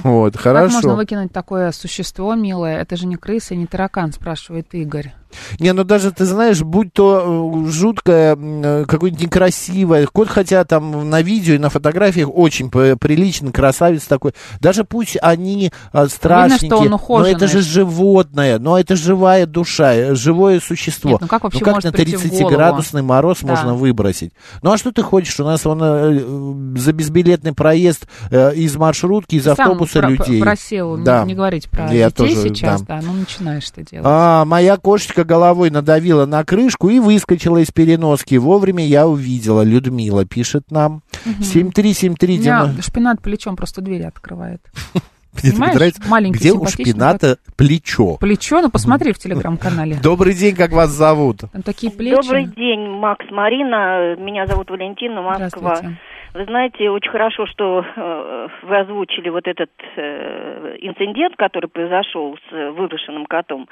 [0.02, 0.74] Вот, Как хорошо.
[0.74, 2.78] можно выкинуть такое существо милое?
[2.82, 5.14] Это же не крыса, не таракан, спрашивает Игорь.
[5.58, 11.08] Не, ну даже, ты знаешь, будь то э, жуткое, э, какое-нибудь некрасивое, кот, хотя там
[11.08, 15.72] на видео и на фотографиях очень приличный, красавец такой, даже пусть они
[16.08, 21.12] страшненькие, он но это же животное, но это живая душа, э, живое существо.
[21.12, 23.48] Нет, ну как вообще как может на прийти в 30-градусный мороз Да.
[23.48, 24.32] можно выбросить?
[24.62, 25.38] Ну а что ты хочешь?
[25.40, 30.10] У нас он э, за безбилетный проезд э, из маршрутки, из Ты сам автобуса про-
[30.10, 30.40] людей.
[30.40, 31.24] просил не- Да.
[31.24, 33.00] не, говорить про Я детей тоже, сейчас, да.
[33.00, 33.06] да.
[33.06, 34.06] ну начинаешь ты делать.
[34.08, 38.34] А, моя кошечка головой надавила на крышку и выскочила из переноски.
[38.36, 39.62] Вовремя я увидела.
[39.62, 41.02] Людмила пишет нам.
[41.42, 44.60] 7373 У меня шпинат плечом просто двери открывает.
[45.42, 45.72] Мне Понимаешь?
[45.72, 48.16] так нравится, Маленький, где у шпината плечо.
[48.18, 49.96] Плечо, ну посмотри в телеграм-канале.
[50.02, 51.38] Добрый день, как вас зовут?
[51.52, 52.16] Там такие плечи.
[52.22, 54.16] Добрый день, Макс, Марина.
[54.16, 55.48] Меня зовут Валентина, Москва.
[55.48, 55.96] Здравствуйте.
[56.32, 62.52] Вы знаете, очень хорошо, что э, вы озвучили вот этот э, инцидент, который произошел с
[62.54, 63.68] э, выброшенным котом.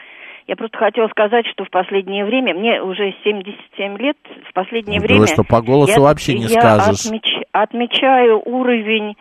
[0.48, 4.16] Я просто хотела сказать, что в последнее время, мне уже 77 лет,
[4.50, 5.26] в последнее Ну, время...
[5.28, 7.06] что, по голосу я- вообще не я скажешь.
[7.06, 9.14] отмеч- отмечаю уровень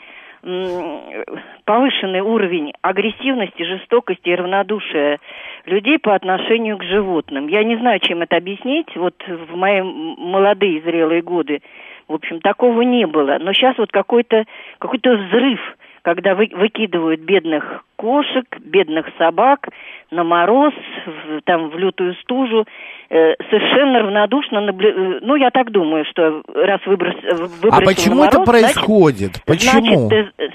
[1.66, 5.20] повышенный уровень агрессивности, жестокости и равнодушия
[5.66, 7.48] людей по отношению к животным.
[7.48, 8.96] Я не знаю, чем это объяснить.
[8.96, 11.62] Вот в мои молодые зрелые годы,
[12.08, 13.38] в общем, такого не было.
[13.40, 14.46] Но сейчас вот какой-то
[14.80, 15.60] какой-то взрыв,
[16.08, 19.68] когда вы, выкидывают бедных кошек, бедных собак
[20.10, 20.74] на мороз,
[21.06, 22.66] в- там в лютую стужу,
[23.10, 27.80] э, совершенно равнодушно, наблю- э, ну я так думаю, что раз выброс, э, выбросил А
[27.82, 29.32] на почему это мороз, значит- происходит?
[29.46, 30.08] Почему?
[30.08, 30.48] Значит, э,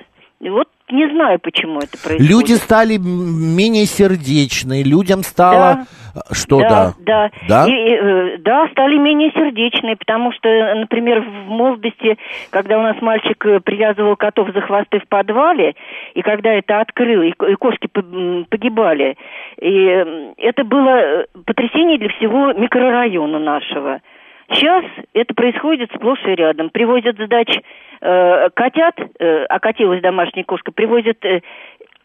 [0.42, 2.30] э, вот не знаю, почему это происходит.
[2.30, 5.86] Люди стали менее сердечны, людям стало...
[6.30, 6.92] Что да?
[6.98, 7.66] Да, Да?
[7.66, 12.18] И, и, э, да, стали менее сердечные, потому что, например, в молодости,
[12.50, 15.74] когда у нас мальчик э, привязывал котов за хвосты в подвале,
[16.12, 19.16] и когда это открыл, и, и кошки погибали,
[19.58, 24.00] и э, это было э, потрясение для всего микрорайона нашего.
[24.54, 24.84] Сейчас
[25.14, 26.70] это происходит сплошь и рядом.
[26.70, 27.48] Привозят с дач
[28.00, 31.40] э, котят, э, окатилась домашняя кошка, привозят э,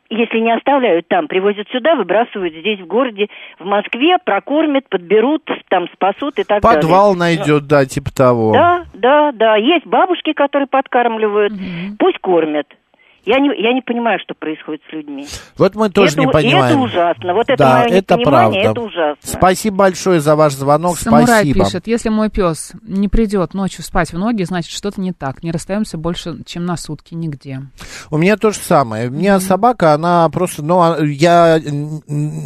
[0.09, 3.27] если не оставляют там, привозят сюда, выбрасывают здесь, в городе,
[3.59, 6.81] в Москве, прокормят, подберут, там спасут и так далее.
[6.81, 8.53] Подвал найдет, да, типа того.
[8.53, 9.55] Да, да, да.
[9.57, 11.53] Есть бабушки, которые подкармливают.
[11.99, 12.67] Пусть кормят.
[13.27, 15.27] Я не, я не понимаю, что происходит с людьми.
[15.57, 16.77] Вот мы тоже это, не понимаем.
[16.77, 17.33] Это ужасно.
[17.33, 18.57] Вот это да, мое это правда.
[18.57, 19.17] это ужасно.
[19.21, 21.65] Спасибо большое за ваш звонок, Самурай спасибо.
[21.65, 25.43] пишет, если мой пес не придет ночью спать в ноги, значит что-то не так.
[25.43, 27.63] Не расстаемся больше, чем на сутки нигде.
[28.09, 29.09] У меня то же самое.
[29.09, 31.59] У меня собака, она просто, ну, а, я,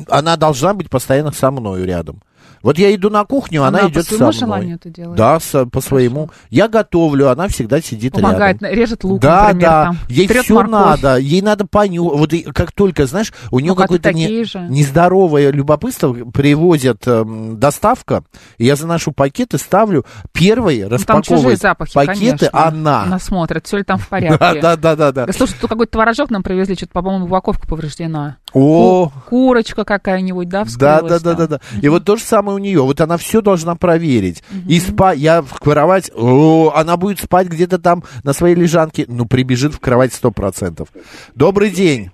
[0.09, 2.23] она должна быть постоянно со мною рядом.
[2.63, 4.33] Вот я иду на кухню, она, Она по идет со мной.
[4.33, 5.17] желанию это делает?
[5.17, 6.29] Да, с- по своему.
[6.49, 8.77] Я готовлю, она всегда сидит Помогает, рядом.
[8.77, 10.71] режет лук, да, например, да, там, ей трёт все морковь.
[10.71, 12.19] надо, ей надо понюхать.
[12.19, 14.59] Вот и как только, знаешь, у нее Ну, какое-то не- же.
[14.69, 18.23] нездоровое любопытство, привозят эм, доставка,
[18.57, 22.49] и я заношу пакеты, ставлю, первый Ну, распаковывает запахи, пакеты конечно.
[22.67, 23.03] она.
[23.03, 24.37] Она смотрит, все ли там в порядке.
[24.39, 25.33] Да, да, да, да, да.
[25.33, 28.37] Слушай, тут какой-то творожок нам привезли, что-то, по-моему, упаковка повреждена.
[28.53, 31.59] О, Ку- курочка какая-нибудь, да, Да, да, да, да, да.
[31.81, 32.81] И вот то же самое у нее.
[32.81, 34.43] Вот она все должна проверить.
[34.67, 39.25] И спать, я в кровать, о, она будет спать где-то там на своей лежанке, ну,
[39.25, 40.89] прибежит в кровать сто процентов.
[41.35, 42.09] Добрый день.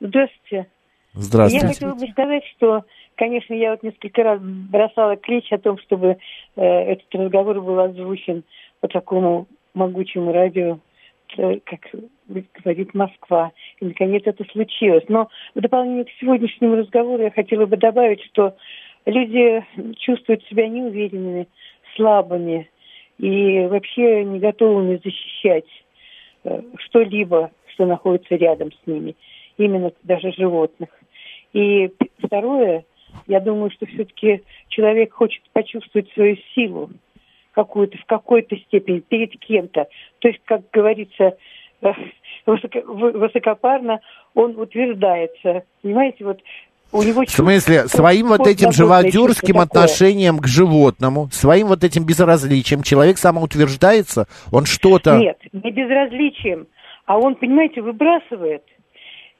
[0.00, 0.66] Здравствуйте.
[1.14, 1.66] Здравствуйте.
[1.66, 2.84] Я хотела бы сказать, что,
[3.14, 6.16] конечно, я вот несколько раз бросала клич о том, чтобы
[6.56, 8.42] э, этот разговор был озвучен
[8.80, 10.78] по такому могучему радио,
[11.38, 11.80] э, как
[12.62, 13.52] говорит Москва.
[13.80, 15.04] И, наконец, это случилось.
[15.08, 18.56] Но в дополнение к сегодняшнему разговору я хотела бы добавить, что
[19.06, 19.64] люди
[19.98, 21.48] чувствуют себя неуверенными,
[21.96, 22.68] слабыми
[23.18, 25.68] и вообще не готовыми защищать
[26.44, 29.14] э, что-либо, что находится рядом с ними,
[29.56, 30.88] именно даже животных.
[31.52, 32.84] И второе,
[33.26, 36.90] я думаю, что все-таки человек хочет почувствовать свою силу
[37.52, 39.86] какую-то, в какой-то степени, перед кем-то.
[40.18, 41.36] То есть, как говорится,
[41.82, 41.92] э,
[42.46, 44.00] высоко- вы- высокопарно
[44.34, 45.62] он утверждается.
[45.82, 46.40] Понимаете, вот
[46.94, 49.64] у него В смысле, своим вот этим живодерским чувство такое.
[49.64, 55.18] отношением к животному, своим вот этим безразличием, человек самоутверждается, он что-то...
[55.18, 56.68] Нет, не безразличием,
[57.06, 58.62] а он, понимаете, выбрасывает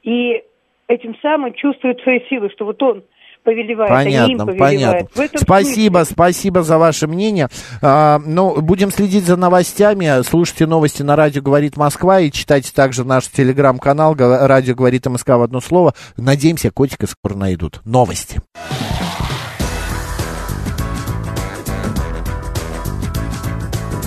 [0.02, 0.42] и
[0.88, 3.04] этим самым чувствует свою силу, что вот он
[3.44, 4.58] повелевает, а не им Понятно, повелевает.
[4.80, 5.08] понятно.
[5.14, 6.12] В этом Спасибо, смысле.
[6.14, 7.48] спасибо за ваше мнение.
[7.82, 10.22] А, ну, будем следить за новостями.
[10.24, 15.28] Слушайте новости на радио «Говорит Москва» и читайте также наш телеграм-канал «Га- «Радио говорит МСК»
[15.28, 15.94] в одно слово.
[16.16, 17.80] Надеемся, котика скоро найдут.
[17.84, 18.40] Новости.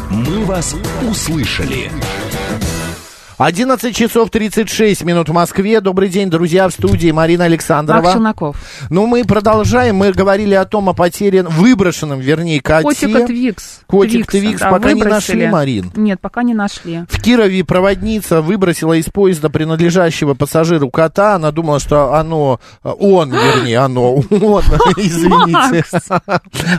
[0.10, 0.76] Мы вас
[1.10, 1.91] услышали.
[3.38, 5.80] 11 часов 36 минут в Москве.
[5.80, 8.02] Добрый день, друзья, в студии Марина Александрова.
[8.02, 8.56] Марк Челноков.
[8.89, 9.97] Ну, мы продолжаем.
[9.97, 12.84] Мы говорили о том, о потере, выброшенном, вернее, коте.
[12.84, 13.82] Котика Твикс.
[13.86, 15.36] Котик Твикса, Твикс да, пока не выбросили.
[15.36, 15.91] нашли, Марин.
[15.95, 17.04] Нет, пока не нашли.
[17.08, 21.36] В Кирове проводница выбросила из поезда принадлежащего пассажиру кота.
[21.36, 24.63] Она думала, что оно, он, вернее, оно, он,
[24.97, 25.84] извините.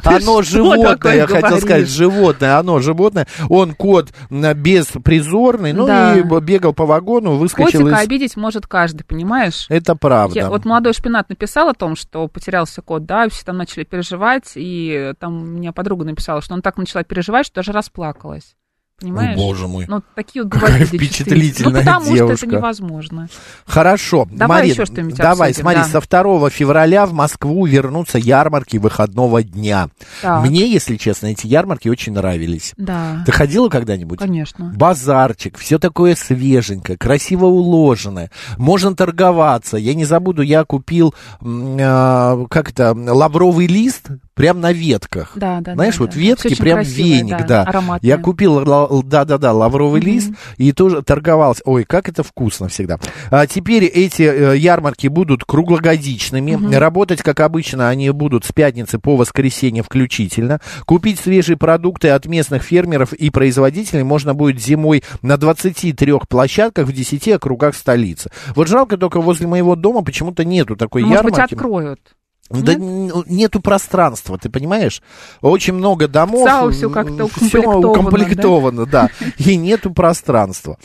[0.03, 3.29] Оно животное, я хотел сказать, животное, оно животное.
[3.49, 8.05] Он кот беспризорный, ну и бегал по вагону, выскочил Котика из...
[8.07, 9.67] обидеть может каждый, понимаешь?
[9.69, 10.35] Это правда.
[10.39, 14.53] Я- вот молодой шпинат написал о том, что потерялся кот, да, все там начали переживать,
[14.55, 18.57] и там у меня подруга написала, что он так начала переживать, что даже расплакалась.
[19.01, 19.37] Понимаешь?
[19.37, 19.85] О, боже мой.
[19.87, 22.47] Ну, такие вот Какая впечатлительная Ну, потому что девушка.
[22.47, 23.29] это невозможно.
[23.65, 24.27] Хорошо.
[24.33, 26.01] Давай Марин, еще что-нибудь Давай, обсудим, смотри, да.
[26.01, 29.89] со 2 февраля в Москву вернутся ярмарки выходного дня.
[30.21, 30.45] Так.
[30.45, 32.75] Мне, если честно, эти ярмарки очень нравились.
[32.77, 33.23] Да.
[33.25, 34.19] Ты ходила когда-нибудь?
[34.19, 34.73] Конечно.
[34.75, 38.33] Базарчик, все такое свеженькое, красиво уложенное.
[38.57, 39.77] Можно торговаться.
[39.77, 44.09] Я не забуду, я купил, м, а, как это, лавровый лист
[44.39, 45.33] прям на ветках.
[45.35, 46.19] Да, да, Знаешь, да, вот да.
[46.21, 47.99] ветки, прям красивое, веник, да, да.
[48.01, 48.65] Я купил,
[49.03, 51.63] да-да-да, лавровый лист и тоже торговался.
[51.67, 52.99] Ой, как это вкусно всегда.
[53.31, 56.55] А теперь эти э, ярмарки будут круглогодичными.
[56.57, 56.73] Мгм.
[56.73, 60.61] Работать, как обычно, они будут с пятницы по воскресенье включительно.
[60.87, 66.93] Купить свежие продукты от местных фермеров и производителей можно будет зимой на 23 площадках в
[66.93, 68.31] 10 округах столицы.
[68.55, 71.55] Вот жалко только возле моего дома почему-то нету такой Ну, Может быть, ярмарки.
[71.55, 72.01] откроют.
[72.51, 75.03] Да нету пространства, ты понимаешь?
[75.43, 76.49] Очень много домов.
[76.49, 79.11] САУ всё как-то укомплектовано, укомплектовано, да.
[79.39, 80.79] И нету пространства.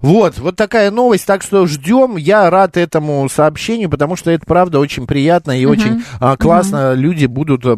[0.00, 1.26] Вот, вот такая новость.
[1.26, 2.16] Так что ждем.
[2.16, 5.72] Я рад этому сообщению, потому что это правда очень приятно и Мгм.
[5.72, 6.94] очень а, классно.
[6.94, 7.76] Люди будут а,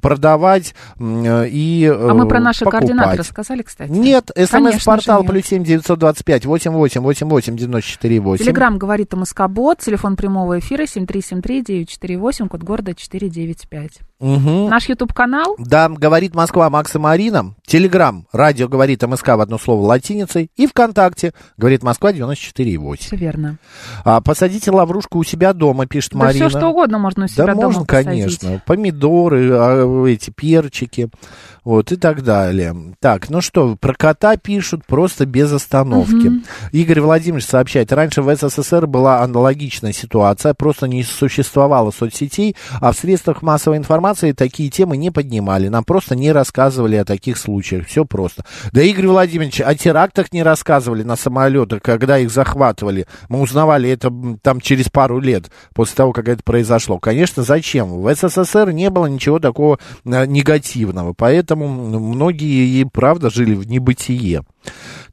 [0.00, 2.86] продавать м, и А мы про наши покупать.
[2.88, 3.90] координаты рассказали, кстати?
[3.90, 8.44] Нет, смс-портал плюс семь девятьсот двадцать пять восемь восемь восемь восемь девяносто четыре восемь.
[8.44, 14.02] Телеграмм говорит МСК-бот, телефон прямого эфира 7373948, код города 495.
[14.20, 14.68] Мгм.
[14.68, 17.54] Наш YouTube-канал Да, говорит Москва Макс и Марина.
[17.66, 20.50] Телеграм, радио говорит МСК в одно слово латиницей.
[20.56, 22.96] И ВКонтакте, говорит Москва 94,8.
[23.00, 23.56] Все верно.
[24.04, 26.48] А, посадите лаврушку у себя дома, пишет Да Марина.
[26.48, 28.06] все что угодно можно у себя Да дома можно, посадить.
[28.06, 28.62] конечно.
[28.66, 31.08] Помидоры, а, эти перчики,
[31.64, 32.74] вот и так далее.
[33.00, 36.12] Так, ну что, про кота пишут просто без остановки.
[36.14, 36.44] Мгм.
[36.72, 42.96] Игорь Владимирович сообщает, раньше в СССР была аналогичная ситуация, просто не существовало соцсетей, а в
[42.96, 48.04] средствах массовой информации такие темы не поднимали, нам просто не рассказывали о таких случаях, все
[48.04, 48.44] просто.
[48.72, 53.06] Да, Игорь Владимирович, о терактах не рассказывали на самолетах, когда их захватывали.
[53.28, 56.98] Мы узнавали это там через пару лет после того, как это произошло.
[56.98, 58.00] Конечно, зачем?
[58.00, 64.42] В СССР не было ничего такого э, негативного, поэтому многие и правда жили в небытие.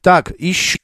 [0.02, 0.78] Так, еще...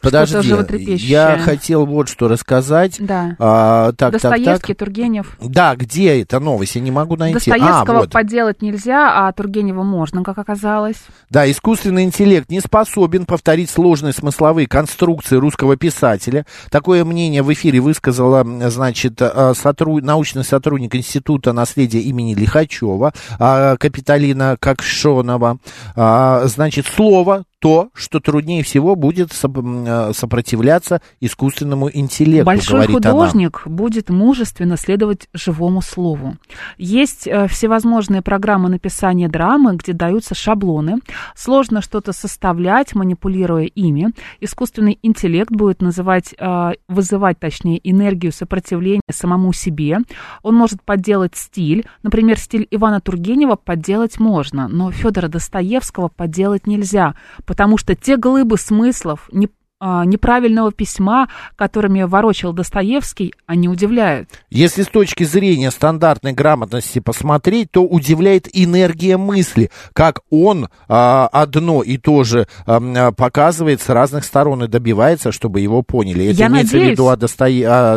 [0.00, 2.96] Подожди, я хотел вот что рассказать.
[2.98, 3.36] Да.
[3.38, 4.78] А, так, так, Достоевский, так.
[4.78, 5.36] Тургенев.
[5.40, 6.76] Да, где эта новость?
[6.76, 7.50] Я не могу найти.
[7.50, 8.10] А, Достоевского вот.
[8.10, 10.96] подделать нельзя, а Тургенева можно, как оказалось.
[11.30, 16.46] Да, искусственный интеллект не способен повторить сложные смысловые конструкции русского писателя.
[16.70, 23.76] Такое мнение в эфире высказала, значит, э, сотруд- научный сотрудник Института наследия имени Лихачева, а,
[23.76, 25.58] Капиталина Кокшонова.
[25.94, 33.14] А, Значит, слово то, что труднее всего будет э, сопротивляться искусственному интеллекту, Большой говорит она.
[33.14, 36.36] художник будет мужественно следовать живому слову.
[36.76, 40.98] Есть э, всевозможные программы написания драмы, где даются шаблоны.
[41.34, 44.12] Сложно что-то составлять, манипулируя ими.
[44.40, 49.98] Искусственный интеллект будет называть, э, вызывать, точнее, энергию сопротивления самому себе.
[50.42, 51.86] Он может подделать стиль.
[52.02, 57.14] Например, стиль Ивана Тургенева подделать можно, но Федора Достоевского подделать нельзя,
[57.46, 64.30] потому что те глыбы смыслов, не а, неправильного письма, которыми ворочал Достоевский, они удивляют.
[64.48, 71.82] Если с точки зрения стандартной грамотности посмотреть, то удивляет энергия мысли, как он а, одно
[71.82, 76.24] и то же а, показывает с разных сторон и добивается, чтобы его поняли.
[76.30, 77.96] Это Я имеется в надеюсь- виду о, Достое- о,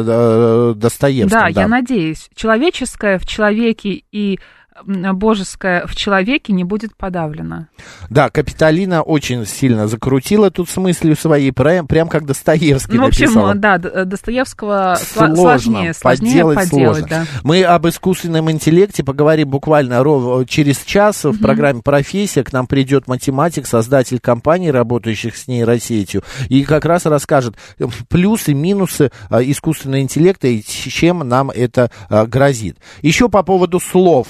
[0.72, 1.40] о Достоевском.
[1.40, 4.38] да, я надеюсь, человеческое в человеке и
[4.86, 7.68] божеское в человеке не будет подавлено.
[8.10, 13.08] Да, Капитолина очень сильно закрутила тут с мыслью своей, прям, прям как Достоевский Ну, в
[13.08, 13.54] общем, написал.
[13.56, 17.08] да, Д- Достоевского Сложно, сложнее, сложнее подделать, подделать, сложно.
[17.10, 17.26] да.
[17.44, 22.44] Мы об искусственном интеллекте поговорим буквально ров- через час в программе «Профессия».
[22.44, 28.54] К нам придет математик, создатель компаний, работающих с нейросетью, и как раз расскажет э, плюсы,
[28.54, 32.78] минусы искусственного интеллекта и чем нам это грозит.
[33.02, 34.28] Еще по поводу слов.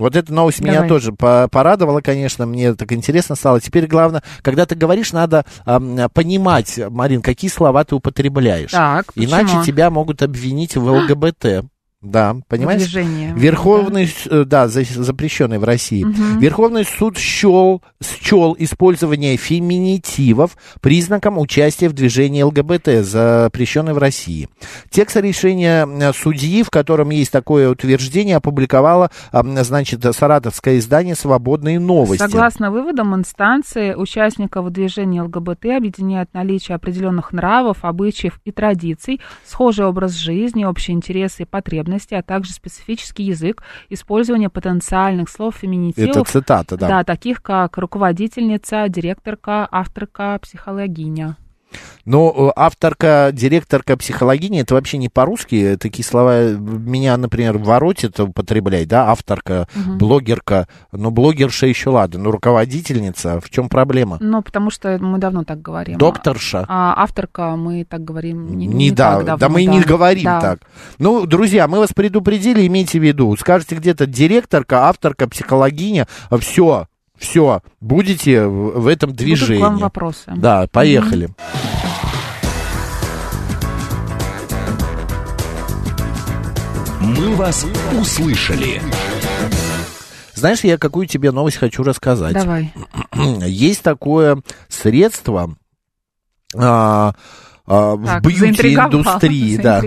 [0.00, 0.88] Вот эта новость меня Давай.
[0.88, 3.60] тоже по- порадовала, конечно, мне так интересно стало.
[3.60, 8.70] Теперь главное, когда ты говоришь, надо ам, понимать, Марин, какие слова ты употребляешь.
[8.70, 11.66] Так, Иначе тебя могут обвинить в ЛГБТ.
[12.02, 12.80] Да, понимаешь?
[12.80, 13.34] Движение.
[13.36, 16.02] Верховный, с- э, да, за- запрещенный в России.
[16.04, 16.38] Мгм.
[16.38, 24.48] Верховный суд счел, счел использование феминитивов признаком участия в движении ЛГБТ, запрещенный в России.
[24.88, 32.22] Текст решения э, судьи, в котором есть такое утверждение, опубликовало, значит, саратовское издание «Свободные новости».
[32.22, 40.12] Согласно выводам инстанции, участников движения ЛГБТ объединяет наличие определенных нравов, обычаев и традиций, схожий образ
[40.14, 46.16] жизни, общие интересы и потребности, а также специфический язык, использование потенциальных слов феминитивов.
[46.16, 46.88] Это цитата, да.
[46.88, 51.36] Да, таких как руководительница, директорка, авторка, психологиня.
[52.04, 55.76] Но э, авторка, директорка психологини, это вообще не по-русски.
[55.78, 59.98] Такие слова меня, например, воротит употреблять, да, авторка, Мгм.
[59.98, 60.66] блогерка.
[60.92, 64.16] Но блогерша еще ладно, но руководительница, в чем проблема?
[64.20, 65.98] Ну, потому что мы давно так говорим.
[65.98, 66.64] Докторша.
[66.68, 70.24] А авторка мы так говорим не, Не, не да, так давно, да мы не говорим
[70.24, 70.40] Да.
[70.40, 70.60] так.
[70.98, 73.36] Ну, друзья, мы вас предупредили, имейте в виду.
[73.36, 76.06] Скажете где-то директорка, авторка, психологиня,
[76.40, 76.86] все,
[77.20, 79.60] все, будете в этом Будут движении.
[79.60, 80.32] к вам вопросы.
[80.34, 81.28] Да, поехали.
[87.00, 87.66] «Мы вас
[87.98, 88.80] услышали».
[90.34, 92.32] Знаешь, я какую тебе новость хочу рассказать.
[92.32, 92.72] Давай.
[93.46, 95.54] Есть такое средство
[96.56, 97.14] а,
[97.70, 99.56] в Так, бьюти-индустрии.
[99.56, 99.80] Да,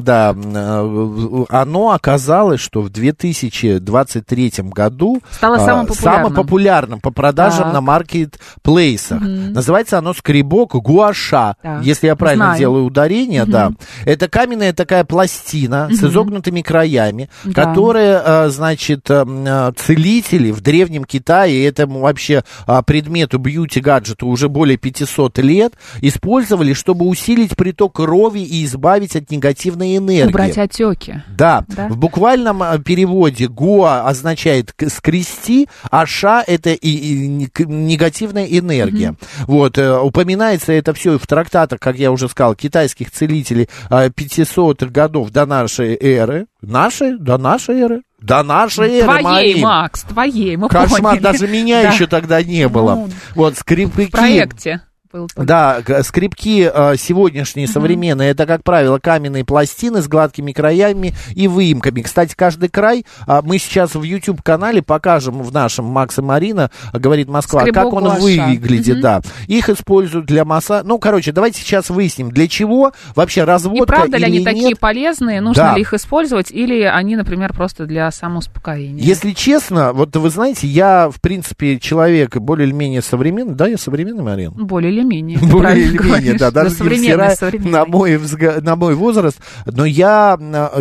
[0.00, 6.22] да, а, оно оказалось, что в 2023 году Стало а, самым популярным.
[6.24, 7.72] самым популярным по продажам Так.
[7.74, 9.20] на маркетплейсах.
[9.20, 9.52] Мгм.
[9.52, 11.56] Называется оно скребок гуаша.
[11.62, 11.82] Так.
[11.82, 12.58] Если я правильно Знаю.
[12.58, 13.50] делаю ударение, Мгм.
[13.52, 13.72] да.
[14.04, 16.08] Это каменная такая пластина с Мгм.
[16.10, 17.64] изогнутыми краями, Да.
[17.64, 24.76] которая, а, значит, а, целители в Древнем Китае, этому вообще а, предмету бьюти-гаджету уже более
[24.76, 27.23] 500 лет, использовали, чтобы усилить
[27.56, 30.28] приток крови и избавить от негативной энергии.
[30.30, 31.22] Убрать отеки.
[31.28, 31.64] Да.
[31.68, 31.88] Да?
[31.88, 39.14] в буквальном а, переводе гуа означает скрести, а ша это и, и негативная энергия.
[39.46, 44.86] Вот, э, упоминается это все в трактатах, как я уже сказал, китайских целителей а, 500-х
[44.90, 46.46] годов до нашей эры.
[46.60, 47.18] Нашей?
[47.18, 48.02] До нашей эры?
[48.20, 49.62] До нашей эры, Твоей.
[49.62, 51.22] Макс, твоей, мы Кошмар, поняли.
[51.22, 51.92] даже меня Да.
[51.92, 52.94] еще тогда не было.
[52.94, 54.06] Ну, вот, скрипки.
[54.06, 54.80] В проекте
[55.14, 55.28] был.
[55.36, 62.02] Да, скрипки э, сегодняшние, современные, это, как правило, каменные пластины с гладкими краями и выемками.
[62.02, 66.98] Кстати, каждый край, а, мы сейчас в YouTube-канале покажем в нашем Макс и Марина, а,
[66.98, 68.20] говорит Москва, Скребок как он гуаша.
[68.20, 69.20] выглядит, да.
[69.46, 70.82] Их используют для масса.
[70.84, 74.44] Ну, короче, давайте сейчас выясним, для чего вообще И разводка правда ли они нет.
[74.44, 75.40] такие полезные?
[75.40, 75.74] Нужно Да.
[75.74, 76.50] ли их использовать?
[76.50, 79.02] Или они, например, просто для самоуспокоения?
[79.02, 83.54] Если честно, вот вы знаете, я, в принципе, человек более или менее современный.
[83.54, 84.50] Да, я современный, Марин?
[84.52, 85.38] Более или менее.
[85.38, 86.40] ты Более правильно или менее, говоришь.
[86.40, 87.70] да, даже современный.
[87.70, 89.38] на мой, взга- на мой возраст.
[89.66, 90.80] Но я а,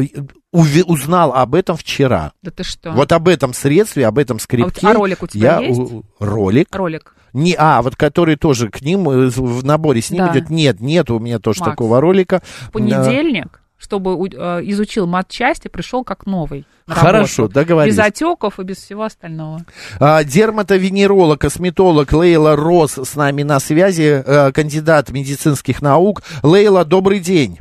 [0.54, 2.34] уви- узнал об этом вчера.
[2.42, 2.92] Да ты что?
[2.92, 4.88] Вот об этом средстве, об этом скрипке.
[4.88, 5.82] а ролик у тебя я есть?
[6.20, 6.68] Ролик?
[6.76, 7.16] Ролик.
[7.34, 10.34] Не, а, вот который тоже к ним э, в наборе с ним Да.
[10.34, 10.52] идет.
[10.52, 12.44] Нет, нет у меня тоже Макс, такого ролика.
[12.68, 16.65] В понедельник, чтобы э, изучил матчасти, пришел как новый.
[16.88, 17.54] на Хорошо, работу.
[17.54, 17.98] договорились.
[17.98, 19.65] Без отеков и без всего остального.
[20.00, 26.24] А, Дерматовенеролог, косметолог Лейла Рос с нами на связи, э, кандидат медицинских наук.
[26.43, 27.60] Лейла, добрый день.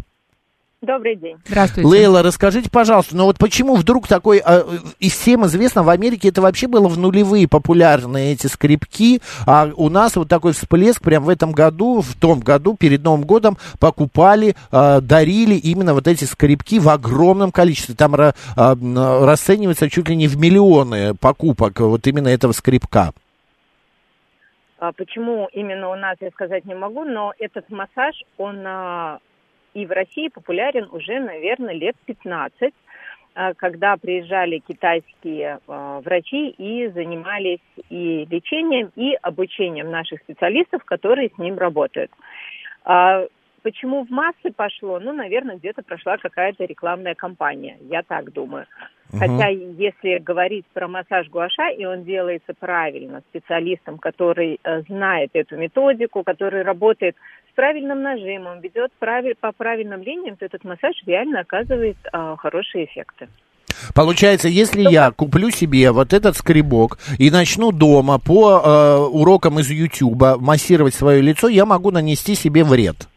[0.82, 1.36] Добрый день.
[1.46, 1.88] Здравствуйте.
[1.88, 4.66] Лейла, расскажите, пожалуйста, ну вот почему вдруг такой, а,
[4.98, 9.88] и всем известно, в Америке это вообще было в нулевые популярные эти скрипки, а у
[9.90, 14.56] нас вот такой всплеск прям в этом году, в том году, перед Новым годом покупали,
[14.72, 17.94] а, дарили именно вот эти скрипки в огромном количестве.
[17.94, 23.12] Там ра- а, м, расценивается чуть ли не в миллионы покупок вот именно этого скрипка.
[24.80, 28.66] А почему именно у нас, я сказать не могу, но этот массаж, он
[29.74, 32.72] и в России популярен уже, наверное, лет 15,
[33.34, 41.30] а, когда приезжали китайские а, врачи и занимались и лечением, и обучением наших специалистов, которые
[41.34, 42.10] с ним работают.
[42.84, 43.26] А,
[43.62, 44.98] Почему в массы пошло?
[44.98, 48.66] Ну, наверное, где-то прошла какая-то рекламная кампания, я так думаю.
[49.12, 55.56] Хотя, если говорить про массаж гуаша, и он делается правильно, специалистом, который э, знает эту
[55.58, 57.14] методику, который работает
[57.52, 62.86] с правильным нажимом, ведет прави- по правильным линиям, то этот массаж реально оказывает э, хорошие
[62.86, 63.28] эффекты.
[63.94, 69.70] Получается, если я куплю себе вот этот скребок и начну дома по э, урокам из
[69.70, 73.08] Ютуба массировать свое лицо, я могу нанести себе вред.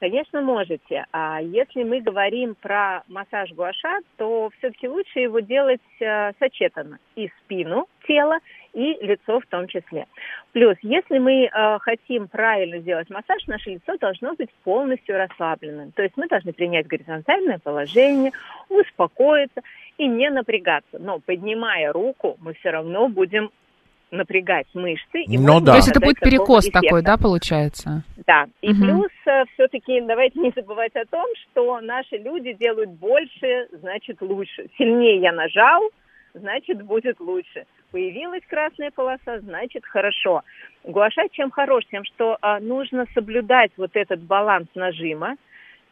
[0.00, 1.04] Конечно, можете.
[1.12, 6.98] А если мы говорим про массаж гуаша, то все-таки лучше его делать э, сочетанно.
[7.16, 8.38] И спину тела,
[8.72, 10.06] и лицо в том числе.
[10.52, 15.92] Плюс, если мы э, хотим правильно сделать массаж, наше лицо должно быть полностью расслабленным.
[15.92, 18.32] То есть мы должны принять горизонтальное положение,
[18.70, 19.60] успокоиться
[19.98, 20.98] и не напрягаться.
[20.98, 23.50] Но поднимая руку, мы все равно будем
[24.10, 25.22] напрягать мышцы.
[25.22, 25.72] И ну да.
[25.72, 28.02] То есть это будет перекос такой, да, получается?
[28.26, 28.82] Да, и Мгм.
[28.82, 29.10] плюс
[29.54, 34.66] все-таки давайте не забывать о том, что наши люди делают больше, значит лучше.
[34.76, 35.82] Сильнее я нажал,
[36.34, 37.66] значит будет лучше.
[37.90, 40.42] Появилась красная полоса, значит хорошо.
[40.84, 41.84] Гуаша чем хорош?
[41.90, 45.36] Тем, что а, нужно соблюдать вот этот баланс нажима,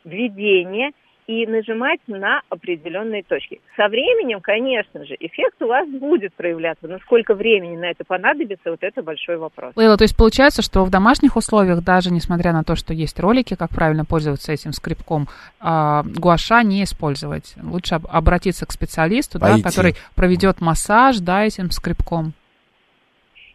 [0.05, 0.93] введения
[1.29, 3.61] и нажимать на определенные точки.
[3.77, 6.89] Со временем, конечно же, эффект у вас будет проявляться.
[6.89, 9.73] Но сколько времени на это понадобится, вот это большой вопрос.
[9.77, 13.55] Лейла, то есть получается, что в домашних условиях, даже несмотря на то, что есть ролики,
[13.57, 15.29] как правильно пользоваться этим скрипком,
[15.61, 17.55] а, гуаша не использовать.
[17.63, 22.33] Лучше об- обратиться к специалисту, да, который проведет массаж, да, этим скрипком.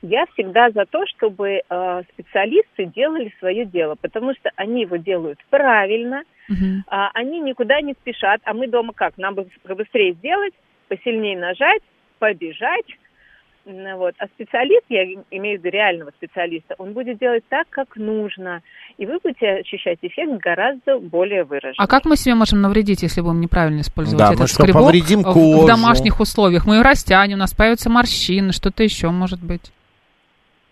[0.04, 5.40] Я всегда за то, чтобы э, специалисты делали свое дело, потому что они его делают
[5.50, 6.24] правильно,
[6.88, 9.18] а, они никуда не спешат, а мы дома как?
[9.18, 10.54] Нам бы побыстрее сделать,
[10.90, 11.82] посильнее нажать,
[12.20, 12.86] побежать.
[13.66, 14.14] Вот.
[14.18, 18.62] А специалист, я имею в виду реального специалиста, он будет делать так, как нужно.
[18.98, 21.76] И вы будете ощущать эффект гораздо более выраженный.
[21.78, 24.82] А как мы себе можем навредить, если будем неправильно использовать Да, этот мы что, скребок
[24.82, 25.64] повредим в- кожу?
[25.64, 26.66] в домашних условиях?
[26.68, 29.72] Мы растянем, у нас появятся морщины, что-то еще может быть.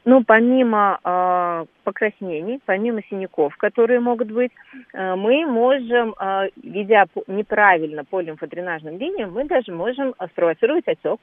[0.04, 4.52] Ну, помимо э, покраснений, помимо синяков, которые могут быть,
[4.93, 11.20] э, мы можем, э, ведя неправильно по лимфодренажным линиям, мы даже можем спровоцировать отек.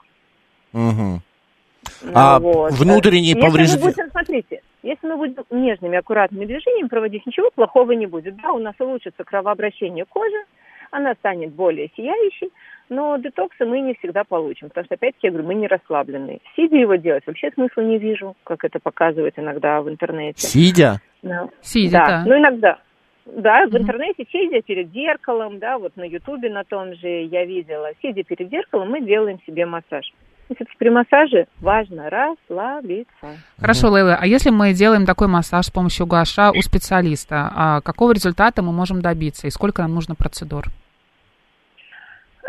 [0.72, 2.72] Ну, А вот.
[2.72, 3.84] внутренние Если мы повреждения...
[3.84, 8.36] будем, смотрите, если мы будем нежными, аккуратными движениями проводить, ничего плохого не будет.
[8.36, 10.44] Да, у нас улучшится кровообращение кожи,
[10.90, 12.50] она станет более сияющей,
[12.88, 16.40] но детоксы мы не всегда получим, потому что, опять-таки, я говорю, мы не расслабленные.
[16.56, 20.40] Сидя его делать вообще смысла не вижу, как это показывают иногда в интернете.
[20.46, 21.00] Сидя?
[21.22, 21.48] Да.
[21.60, 22.06] Сидя, да.
[22.06, 22.24] да.
[22.26, 22.78] Ну, иногда.
[23.26, 27.90] Да, в интернете, сидя перед зеркалом, да, вот на Ютубе на том же я видела,
[28.00, 30.10] сидя перед зеркалом, мы делаем себе массаж.
[30.46, 33.36] Все-таки при массаже важно расслабиться.
[33.60, 38.12] Хорошо, Лейла, а если мы делаем такой массаж с помощью гуаша у специалиста, а какого
[38.12, 40.64] результата мы можем добиться и сколько нам нужно процедур?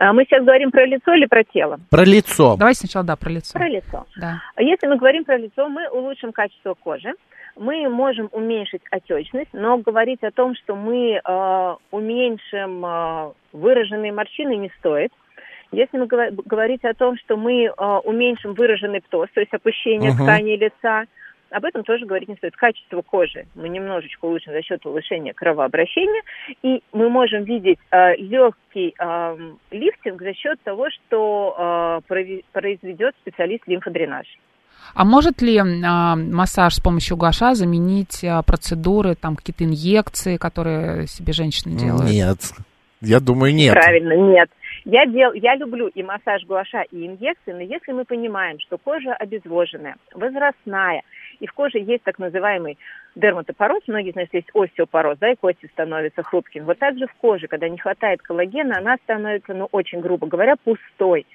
[0.02, 1.78] А Мы сейчас говорим про лицо или про тело?
[1.90, 2.56] Про лицо.
[2.58, 3.60] Давайте сначала, да, про лицо.
[3.60, 4.06] Про лицо.
[4.18, 4.42] Да.
[4.56, 7.14] А Если мы говорим про лицо, мы улучшим качество кожи,
[7.58, 14.56] мы можем уменьшить отечность, но говорить о том, что мы э, уменьшим э, выраженные морщины,
[14.56, 15.12] не стоит.
[15.74, 17.72] Если мы говор- говорить о том, что мы э,
[18.06, 20.24] уменьшим выраженный птоз, то есть опущение Мгм.
[20.24, 21.04] ткани лица,
[21.52, 22.56] об этом тоже говорить не стоит.
[22.56, 26.22] Качество кожи мы немножечко улучшим за счет улучшения кровообращения,
[26.62, 29.38] и мы можем видеть э, легкий э,
[29.72, 34.28] лифтинг за счет того, что э, произведет специалист лимфодренаж.
[34.94, 41.06] А может ли а, массаж с помощью гуаша заменить а, процедуры, там какие-то инъекции, которые
[41.06, 42.10] себе женщины делают?
[42.10, 42.40] Нет.
[43.02, 43.74] Я думаю, нет.
[43.74, 44.50] Правильно, нет.
[44.86, 49.14] Я, дел, я люблю и массаж гуаша, и инъекции, но если мы понимаем, что кожа
[49.14, 51.02] обезвоженная, возрастная,
[51.40, 52.78] и в коже есть так называемый
[53.16, 56.64] дерматопороз, многие знают, что есть остеопороз, да, и кости становятся хрупкими.
[56.64, 60.56] Вот так же в коже, когда не хватает коллагена, она становится, ну, очень грубо говоря,
[60.56, 61.26] пустой.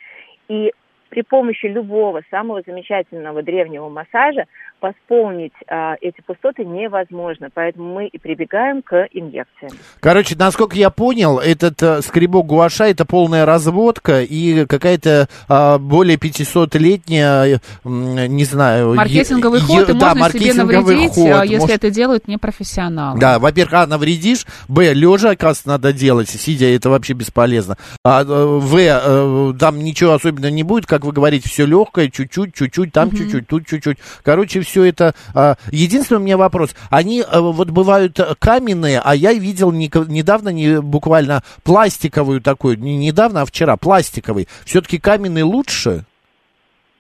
[0.49, 0.73] И
[1.15, 4.47] при помощи любого самого замечательного древнего массажа
[4.81, 7.49] восполнить а, эти пустоты невозможно.
[7.55, 9.73] Поэтому мы и прибегаем к инъекциям.
[10.01, 16.19] Короче, насколько я понял, этот э, скребок гуаша это полная разводка и какая-то а, более
[16.19, 18.95] 500-летняя, м, не знаю...
[18.95, 21.31] Маркетинговый е- ход, и да, можно себе маркетинговый навредить, ход.
[21.33, 23.21] а, если Может- это делают непрофессионалы.
[23.21, 27.79] Да, во-первых, а, навредишь, б, лежа, оказывается, надо делать, сидя, это вообще бесполезно.
[28.05, 32.55] А, э, в, э, там ничего особенного не будет, как вы говорите, все легкое, чуть-чуть,
[32.55, 33.17] чуть-чуть, там Мгм.
[33.17, 33.99] чуть-чуть, тут чуть-чуть.
[34.23, 35.15] Короче, все это...
[35.35, 40.49] а, единственный у меня вопрос, они э, вот бывают э, каменные, а я видел недавно,
[40.49, 44.49] не, буквально пластиковую такую, не недавно, а вчера, пластиковый.
[44.65, 46.05] Все-таки каменный лучше?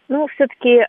[0.09, 0.84] Ну, все-таки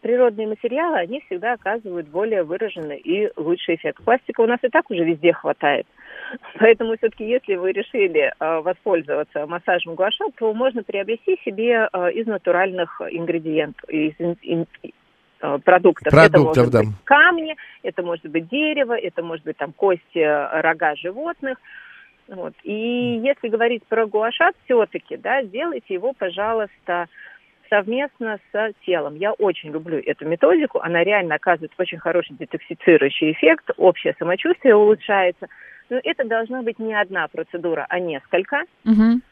[0.00, 4.02] природные материалы, они всегда оказывают более выраженный и лучший эффект.
[4.02, 5.86] Пластика у нас и так уже везде хватает.
[6.58, 12.26] Поэтому все-таки, если вы решили э, воспользоваться массажем гуаша, то можно приобрести себе э, из
[12.26, 14.66] натуральных ингредиентов, из ин-
[15.40, 16.12] э, продуктов.
[16.12, 16.80] это Продуктов, может да.
[16.80, 21.58] быть камни, это может быть дерево, это может быть там кости, рога животных.
[22.28, 22.54] Вот.
[22.64, 27.06] И если говорить про гуаша, все-таки, да, сделайте его, пожалуйста,
[27.68, 29.16] совместно с телом.
[29.16, 35.48] Я очень люблю эту методику, она реально оказывает очень хороший детоксицирующий эффект, общее самочувствие улучшается.
[35.90, 39.22] Но это должна быть не одна процедура, а несколько Мгм.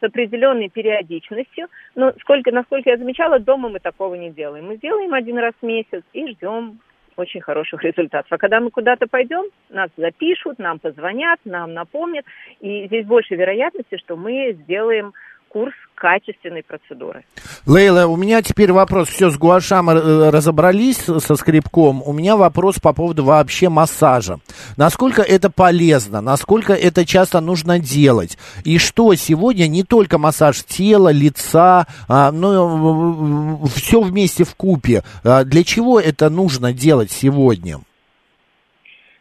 [0.00, 1.68] с определенной периодичностью.
[1.94, 4.66] Но сколько, насколько я замечала, дома мы такого не делаем.
[4.66, 6.80] Мы делаем один раз в месяц и ждем
[7.16, 8.32] очень хороших результатов.
[8.32, 12.24] А когда мы куда-то пойдем, нас запишут, нам позвонят, нам напомнят.
[12.60, 15.12] И здесь больше вероятности, что мы сделаем
[15.50, 17.24] курс качественной процедуры.
[17.66, 19.08] Лейла, у меня теперь вопрос.
[19.08, 22.02] Все, с гуашам э, разобрались со скребком.
[22.06, 24.38] У меня вопрос по поводу вообще массажа.
[24.76, 26.20] Насколько это полезно?
[26.20, 28.38] Насколько это часто нужно делать?
[28.64, 35.02] И что сегодня не только массаж тела, лица, а, но все вместе в купе.
[35.22, 37.80] Для чего это нужно делать сегодня?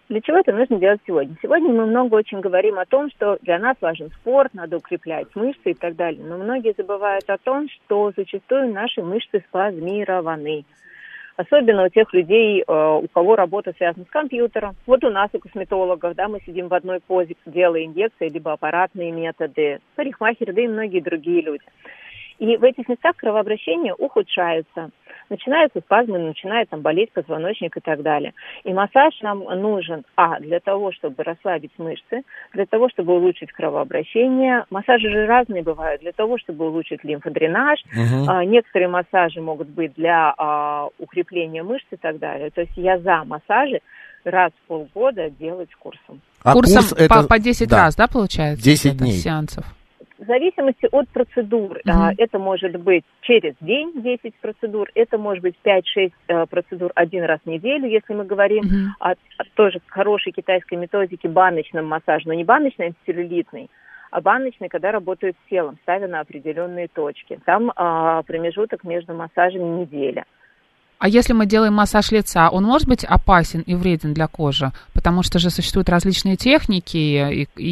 [0.09, 1.35] Для чего это нужно делать сегодня?
[1.39, 5.71] Сегодня мы много очень говорим о том, что для нас важен спорт, надо укреплять мышцы
[5.71, 6.23] и так далее.
[6.25, 10.65] Но многие забывают о том, что зачастую наши мышцы спазмированы.
[11.37, 14.75] Особенно у тех людей, э, у кого работа связана с компьютером.
[14.87, 19.11] Вот у нас, у косметологов, да, мы сидим в одной позе, делая инъекции, либо аппаратные
[19.11, 21.63] методы, парикмахеры, да и многие другие люди.
[22.39, 24.89] И в этих местах кровообращение ухудшается.
[25.29, 28.33] Начинаются спазмы, начинает там болеть позвоночник и так далее.
[28.63, 32.23] И массаж нам нужен, а, для того, чтобы расслабить мышцы,
[32.53, 34.65] для того, чтобы улучшить кровообращение.
[34.69, 36.01] Массажи же разные бывают.
[36.01, 37.79] Для того, чтобы улучшить лимфодренаж.
[37.93, 38.29] Мгм.
[38.29, 42.49] А, некоторые массажи могут быть для а, укрепления мышц и так далее.
[42.49, 43.81] То есть я за массажи
[44.23, 46.21] раз в полгода делать курсом.
[46.43, 47.77] А Курсом курс это- по, по 10 да.
[47.85, 48.63] раз, да, получается?
[48.63, 49.11] 10 это, дней.
[49.13, 49.65] сеансов.
[50.19, 51.79] В зависимости от процедур.
[51.87, 57.23] А, Это может быть через день 10 процедур, это может быть 5-6 э, процедур один
[57.23, 58.63] раз в неделю, если мы говорим
[58.99, 59.15] о, о
[59.53, 63.69] тоже хорошей китайской методике баночном массаже, но не баночный, а целлюлитный,
[64.11, 67.39] а баночный, когда работают с телом, ставя на определенные точки.
[67.45, 70.25] Там а, промежуток между массажами неделя.
[70.99, 74.73] А если мы делаем массаж лица, он может быть опасен и вреден для кожи?
[74.93, 77.69] Потому что же существуют различные техники, и, и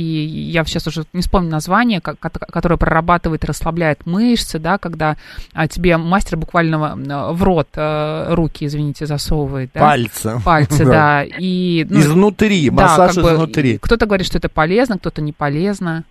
[0.50, 5.18] я сейчас уже не вспомню название, ко- ко- которое прорабатывает и расслабляет мышцы, да, когда
[5.54, 6.96] а, тебе мастер буквально
[7.34, 9.72] в рот э, руки, извините, засовывает.
[9.74, 9.82] Да?
[9.82, 10.42] Пальцы.
[10.46, 11.24] Пальцы, Да.
[11.26, 13.78] И, ну, Изнутри, да, массаж как бы, изнутри.
[13.78, 16.06] Кто-то говорит, что это полезно, кто-то не полезно.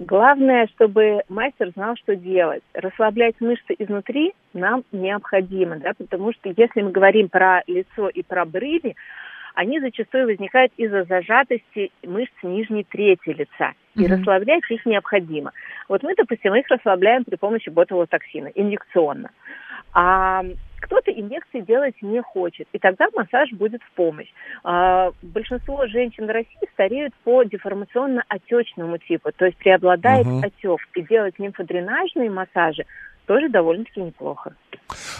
[0.00, 2.62] Главное, чтобы мастер знал, что делать.
[2.72, 8.44] Расслаблять мышцы изнутри нам необходимо, да, потому что если мы говорим про лицо и про
[8.44, 8.96] брови,
[9.54, 13.72] они зачастую возникают из-за зажатости мышц нижней трети лица.
[13.94, 14.16] И Мгм.
[14.16, 15.52] расслаблять их необходимо.
[15.88, 19.30] Вот мы, допустим, их расслабляем при помощи ботулотоксина, инъекционно.
[19.92, 20.42] А
[20.84, 24.28] кто-то инъекции делать не хочет, и тогда массаж будет в помощь.
[24.62, 30.44] А, большинство женщин в России стареют по деформационно-отечному типу, то есть преобладает Мгм.
[30.44, 30.80] отек.
[30.94, 32.84] И делать лимфодренажные массажи
[33.26, 34.52] тоже довольно-таки неплохо.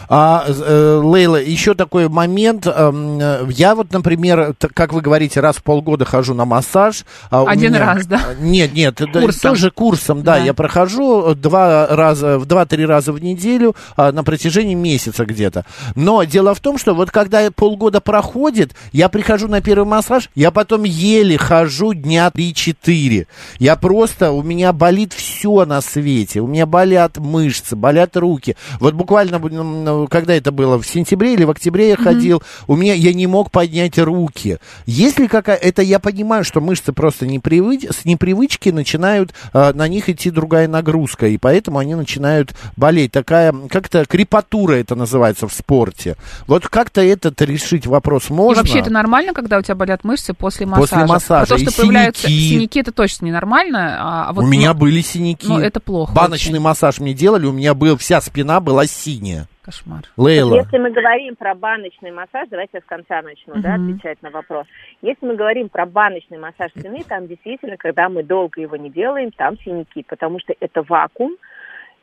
[0.09, 2.67] А, э, Лейла, еще такой момент.
[2.67, 7.03] эм, э, Я вот, например, как вы говорите, раз в полгода хожу на массаж.
[7.31, 8.21] а Один меня- раз, да?
[8.39, 9.51] Нет, нет, это Курсом.
[9.51, 10.43] тоже курсом, да, Да.
[10.43, 15.65] я прохожу два раза, в два-три раза в неделю а, на протяжении месяца где-то.
[15.95, 20.51] Но дело в том, что вот когда полгода проходит, я прихожу на первый массаж, я
[20.51, 23.25] потом еле хожу дня 3-4.
[23.57, 26.41] Я просто, у меня болит все на свете.
[26.41, 28.55] У меня болят мышцы, болят руки.
[28.79, 32.93] Вот буквально, м, когда это было, в сентябре или в октябре я ходил, у меня,
[32.93, 34.57] я не мог поднять руки.
[34.85, 40.09] Если какая, это я понимаю, что мышцы просто непривыч, с непривычки начинают, а, на них
[40.09, 43.11] идти другая нагрузка, и поэтому они начинают болеть.
[43.11, 46.15] Такая, как-то крепатура это называется в спорте.
[46.47, 48.59] Вот как-то этот решить вопрос можно?
[48.59, 50.87] И вообще это нормально, когда у тебя болят мышцы после массажа?
[50.87, 51.45] После массажа.
[51.47, 52.49] Про то, И что появляются синяки.
[52.49, 53.97] синяки, это точно ненормально.
[53.99, 55.47] А вот, у меня ну, были синяки.
[55.47, 56.61] Ну, это плохо Баночный очень.
[56.61, 59.45] массаж мне делали, у меня был, вся спина была синяя.
[59.61, 60.03] Кошмар.
[60.15, 60.57] Лейла.
[60.57, 63.89] Если мы говорим про баночный массаж, давайте я с конца начну, да, Мгм.
[63.93, 64.67] отвечать на вопрос.
[65.01, 69.31] Если мы говорим про баночный массаж спины, там действительно, когда мы долго его не делаем,
[69.31, 71.35] там синяки, потому что это вакуум,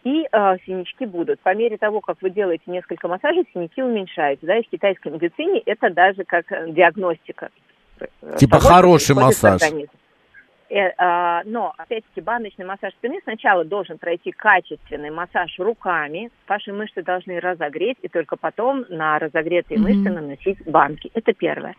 [0.03, 1.39] и э, синячки будут.
[1.41, 4.45] По мере того, как вы делаете несколько массажей, синяки уменьшаются.
[4.45, 7.51] Да, и в китайской медицине это даже как э, диагностика.
[8.01, 8.07] э,
[8.39, 9.63] Типа того, хороший массаж.
[9.63, 9.97] организмом.
[10.73, 16.31] Э, а, но, опять-таки, баночный массаж спины сначала должен пройти качественный массаж руками.
[16.49, 19.89] Ваши мышцы должны разогреть, и только потом на разогретые Мгм.
[19.89, 21.11] мышцы наносить банки.
[21.13, 21.75] Это первое.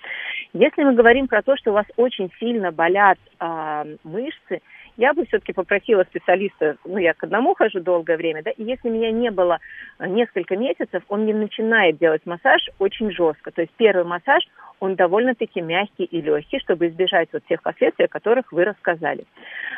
[0.54, 4.62] Если мы говорим про то, что у вас очень сильно болят а, мышцы,
[4.98, 8.90] я бы все-таки попросила специалиста, ну, я к одному хожу долгое время, да, и если
[8.90, 9.60] меня не было
[10.00, 13.52] э, несколько месяцев, он не начинает делать массаж очень жестко.
[13.52, 14.44] То есть первый массаж,
[14.80, 19.26] он довольно-таки мягкий и легкий, чтобы избежать вот тех последствий, о которых вы рассказали.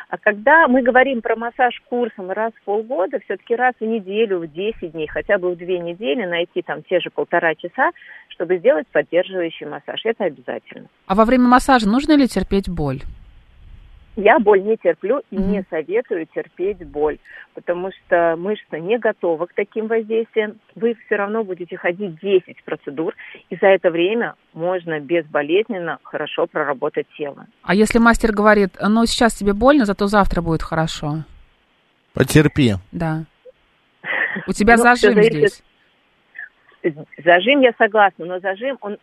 [0.08, 4.48] А когда мы говорим про массаж курсом раз в полгода, все-таки раз в неделю, в
[4.48, 7.90] 10 дней, хотя бы в две недели найти там те же полтора часа,
[8.28, 10.00] чтобы сделать поддерживающий массаж.
[10.04, 10.88] Это обязательно.
[11.06, 13.00] А во время массажа нужно ли терпеть боль?
[14.16, 17.18] Я боль не терплю и не советую терпеть боль,
[17.54, 20.58] потому что мышца не готова к таким воздействиям.
[20.74, 23.14] Вы все равно будете ходить 10 процедур,
[23.50, 27.46] и за это время можно безболезненно хорошо проработать тело.
[27.62, 31.24] А если мастер говорит, ну сейчас тебе больно, зато завтра будет хорошо?
[32.14, 32.72] Потерпи.
[32.92, 33.24] Да.
[34.46, 35.62] У тебя Ну, зажим здесь.
[37.22, 38.98] Зажим я согласна, но зажим он э,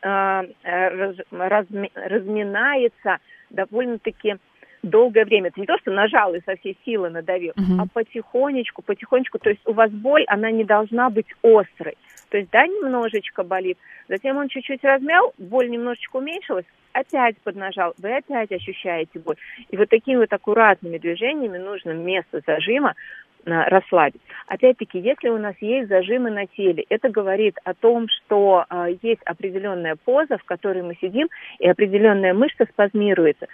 [0.63, 3.17] раз- разми- разминается
[3.49, 4.37] довольно-таки
[4.83, 5.47] долгое время.
[5.47, 7.81] Это не то, что нажал и со всей силы надавил, Мгм.
[7.81, 9.39] а потихонечку, потихонечку.
[9.39, 11.97] То есть у вас боль, она не должна быть острой.
[12.29, 13.77] То есть, да, немножечко болит.
[14.09, 19.35] Затем он чуть-чуть размял, боль немножечко уменьшилась, опять поднажал, вы опять ощущаете боль.
[19.69, 22.95] И вот такими вот аккуратными движениями нужно место зажима
[23.45, 24.21] а, расслабить.
[24.47, 29.21] Опять-таки, если у нас есть зажимы на теле, это говорит о том, что а, есть
[29.25, 31.27] определенная поза, в которой мы сидим,
[31.59, 33.47] и определенная мышца спазмируется.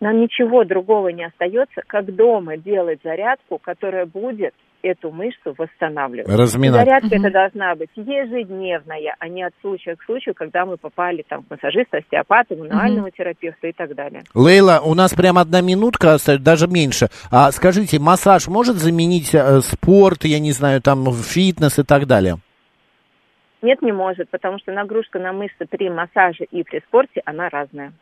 [0.00, 6.28] Нам ничего другого не остается, как дома делать зарядку, которая будет эту мышцу восстанавливать.
[6.28, 6.84] Разминать.
[6.84, 11.42] Зарядка это должна быть ежедневная, а не от случая к случаю, когда мы попали там
[11.42, 14.22] к массажисту, остеопату, мануальному терапевту и так далее.
[14.34, 17.08] Лейла, у нас прям одна минутка, остается, даже меньше.
[17.30, 22.36] А скажите, массаж может заменить э, спорт, я не знаю, там фитнес и так далее?
[23.66, 27.92] Нет, не может, потому что нагрузка на мышцы при массаже и при спорте, она разная.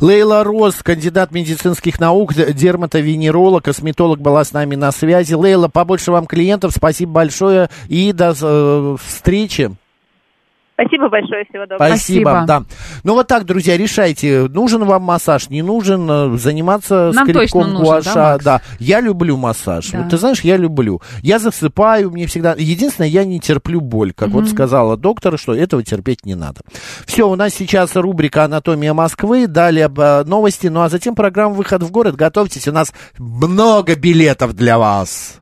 [0.00, 5.34] Лейла Рос, кандидат медицинских наук, дерматовенеролог, косметолог была с нами на связи.
[5.34, 9.72] Лейла, побольше вам клиентов, спасибо большое и до э, встречи.
[10.82, 11.88] Спасибо большое, всего доброго.
[11.88, 12.62] Спасибо, да.
[13.04, 18.14] Ну вот так, друзья, решайте, нужен вам массаж, не нужен, э, заниматься Нам скребком гуаша.
[18.14, 18.44] да, Макс?
[18.44, 19.90] да, я люблю массаж.
[19.90, 19.98] Да.
[20.00, 21.00] Вот ты знаешь, я люблю.
[21.22, 22.54] Я засыпаю, мне всегда...
[22.58, 24.50] Единственное, я не терплю боль, как вот Мгм.
[24.50, 26.60] сказала доктор, что этого терпеть не надо.
[27.06, 31.82] Все, у нас сейчас рубрика «Анатомия Москвы», далее э, новости, ну а затем программа «Выход
[31.82, 32.16] в город».
[32.16, 35.36] Готовьтесь, у нас много билетов для вас.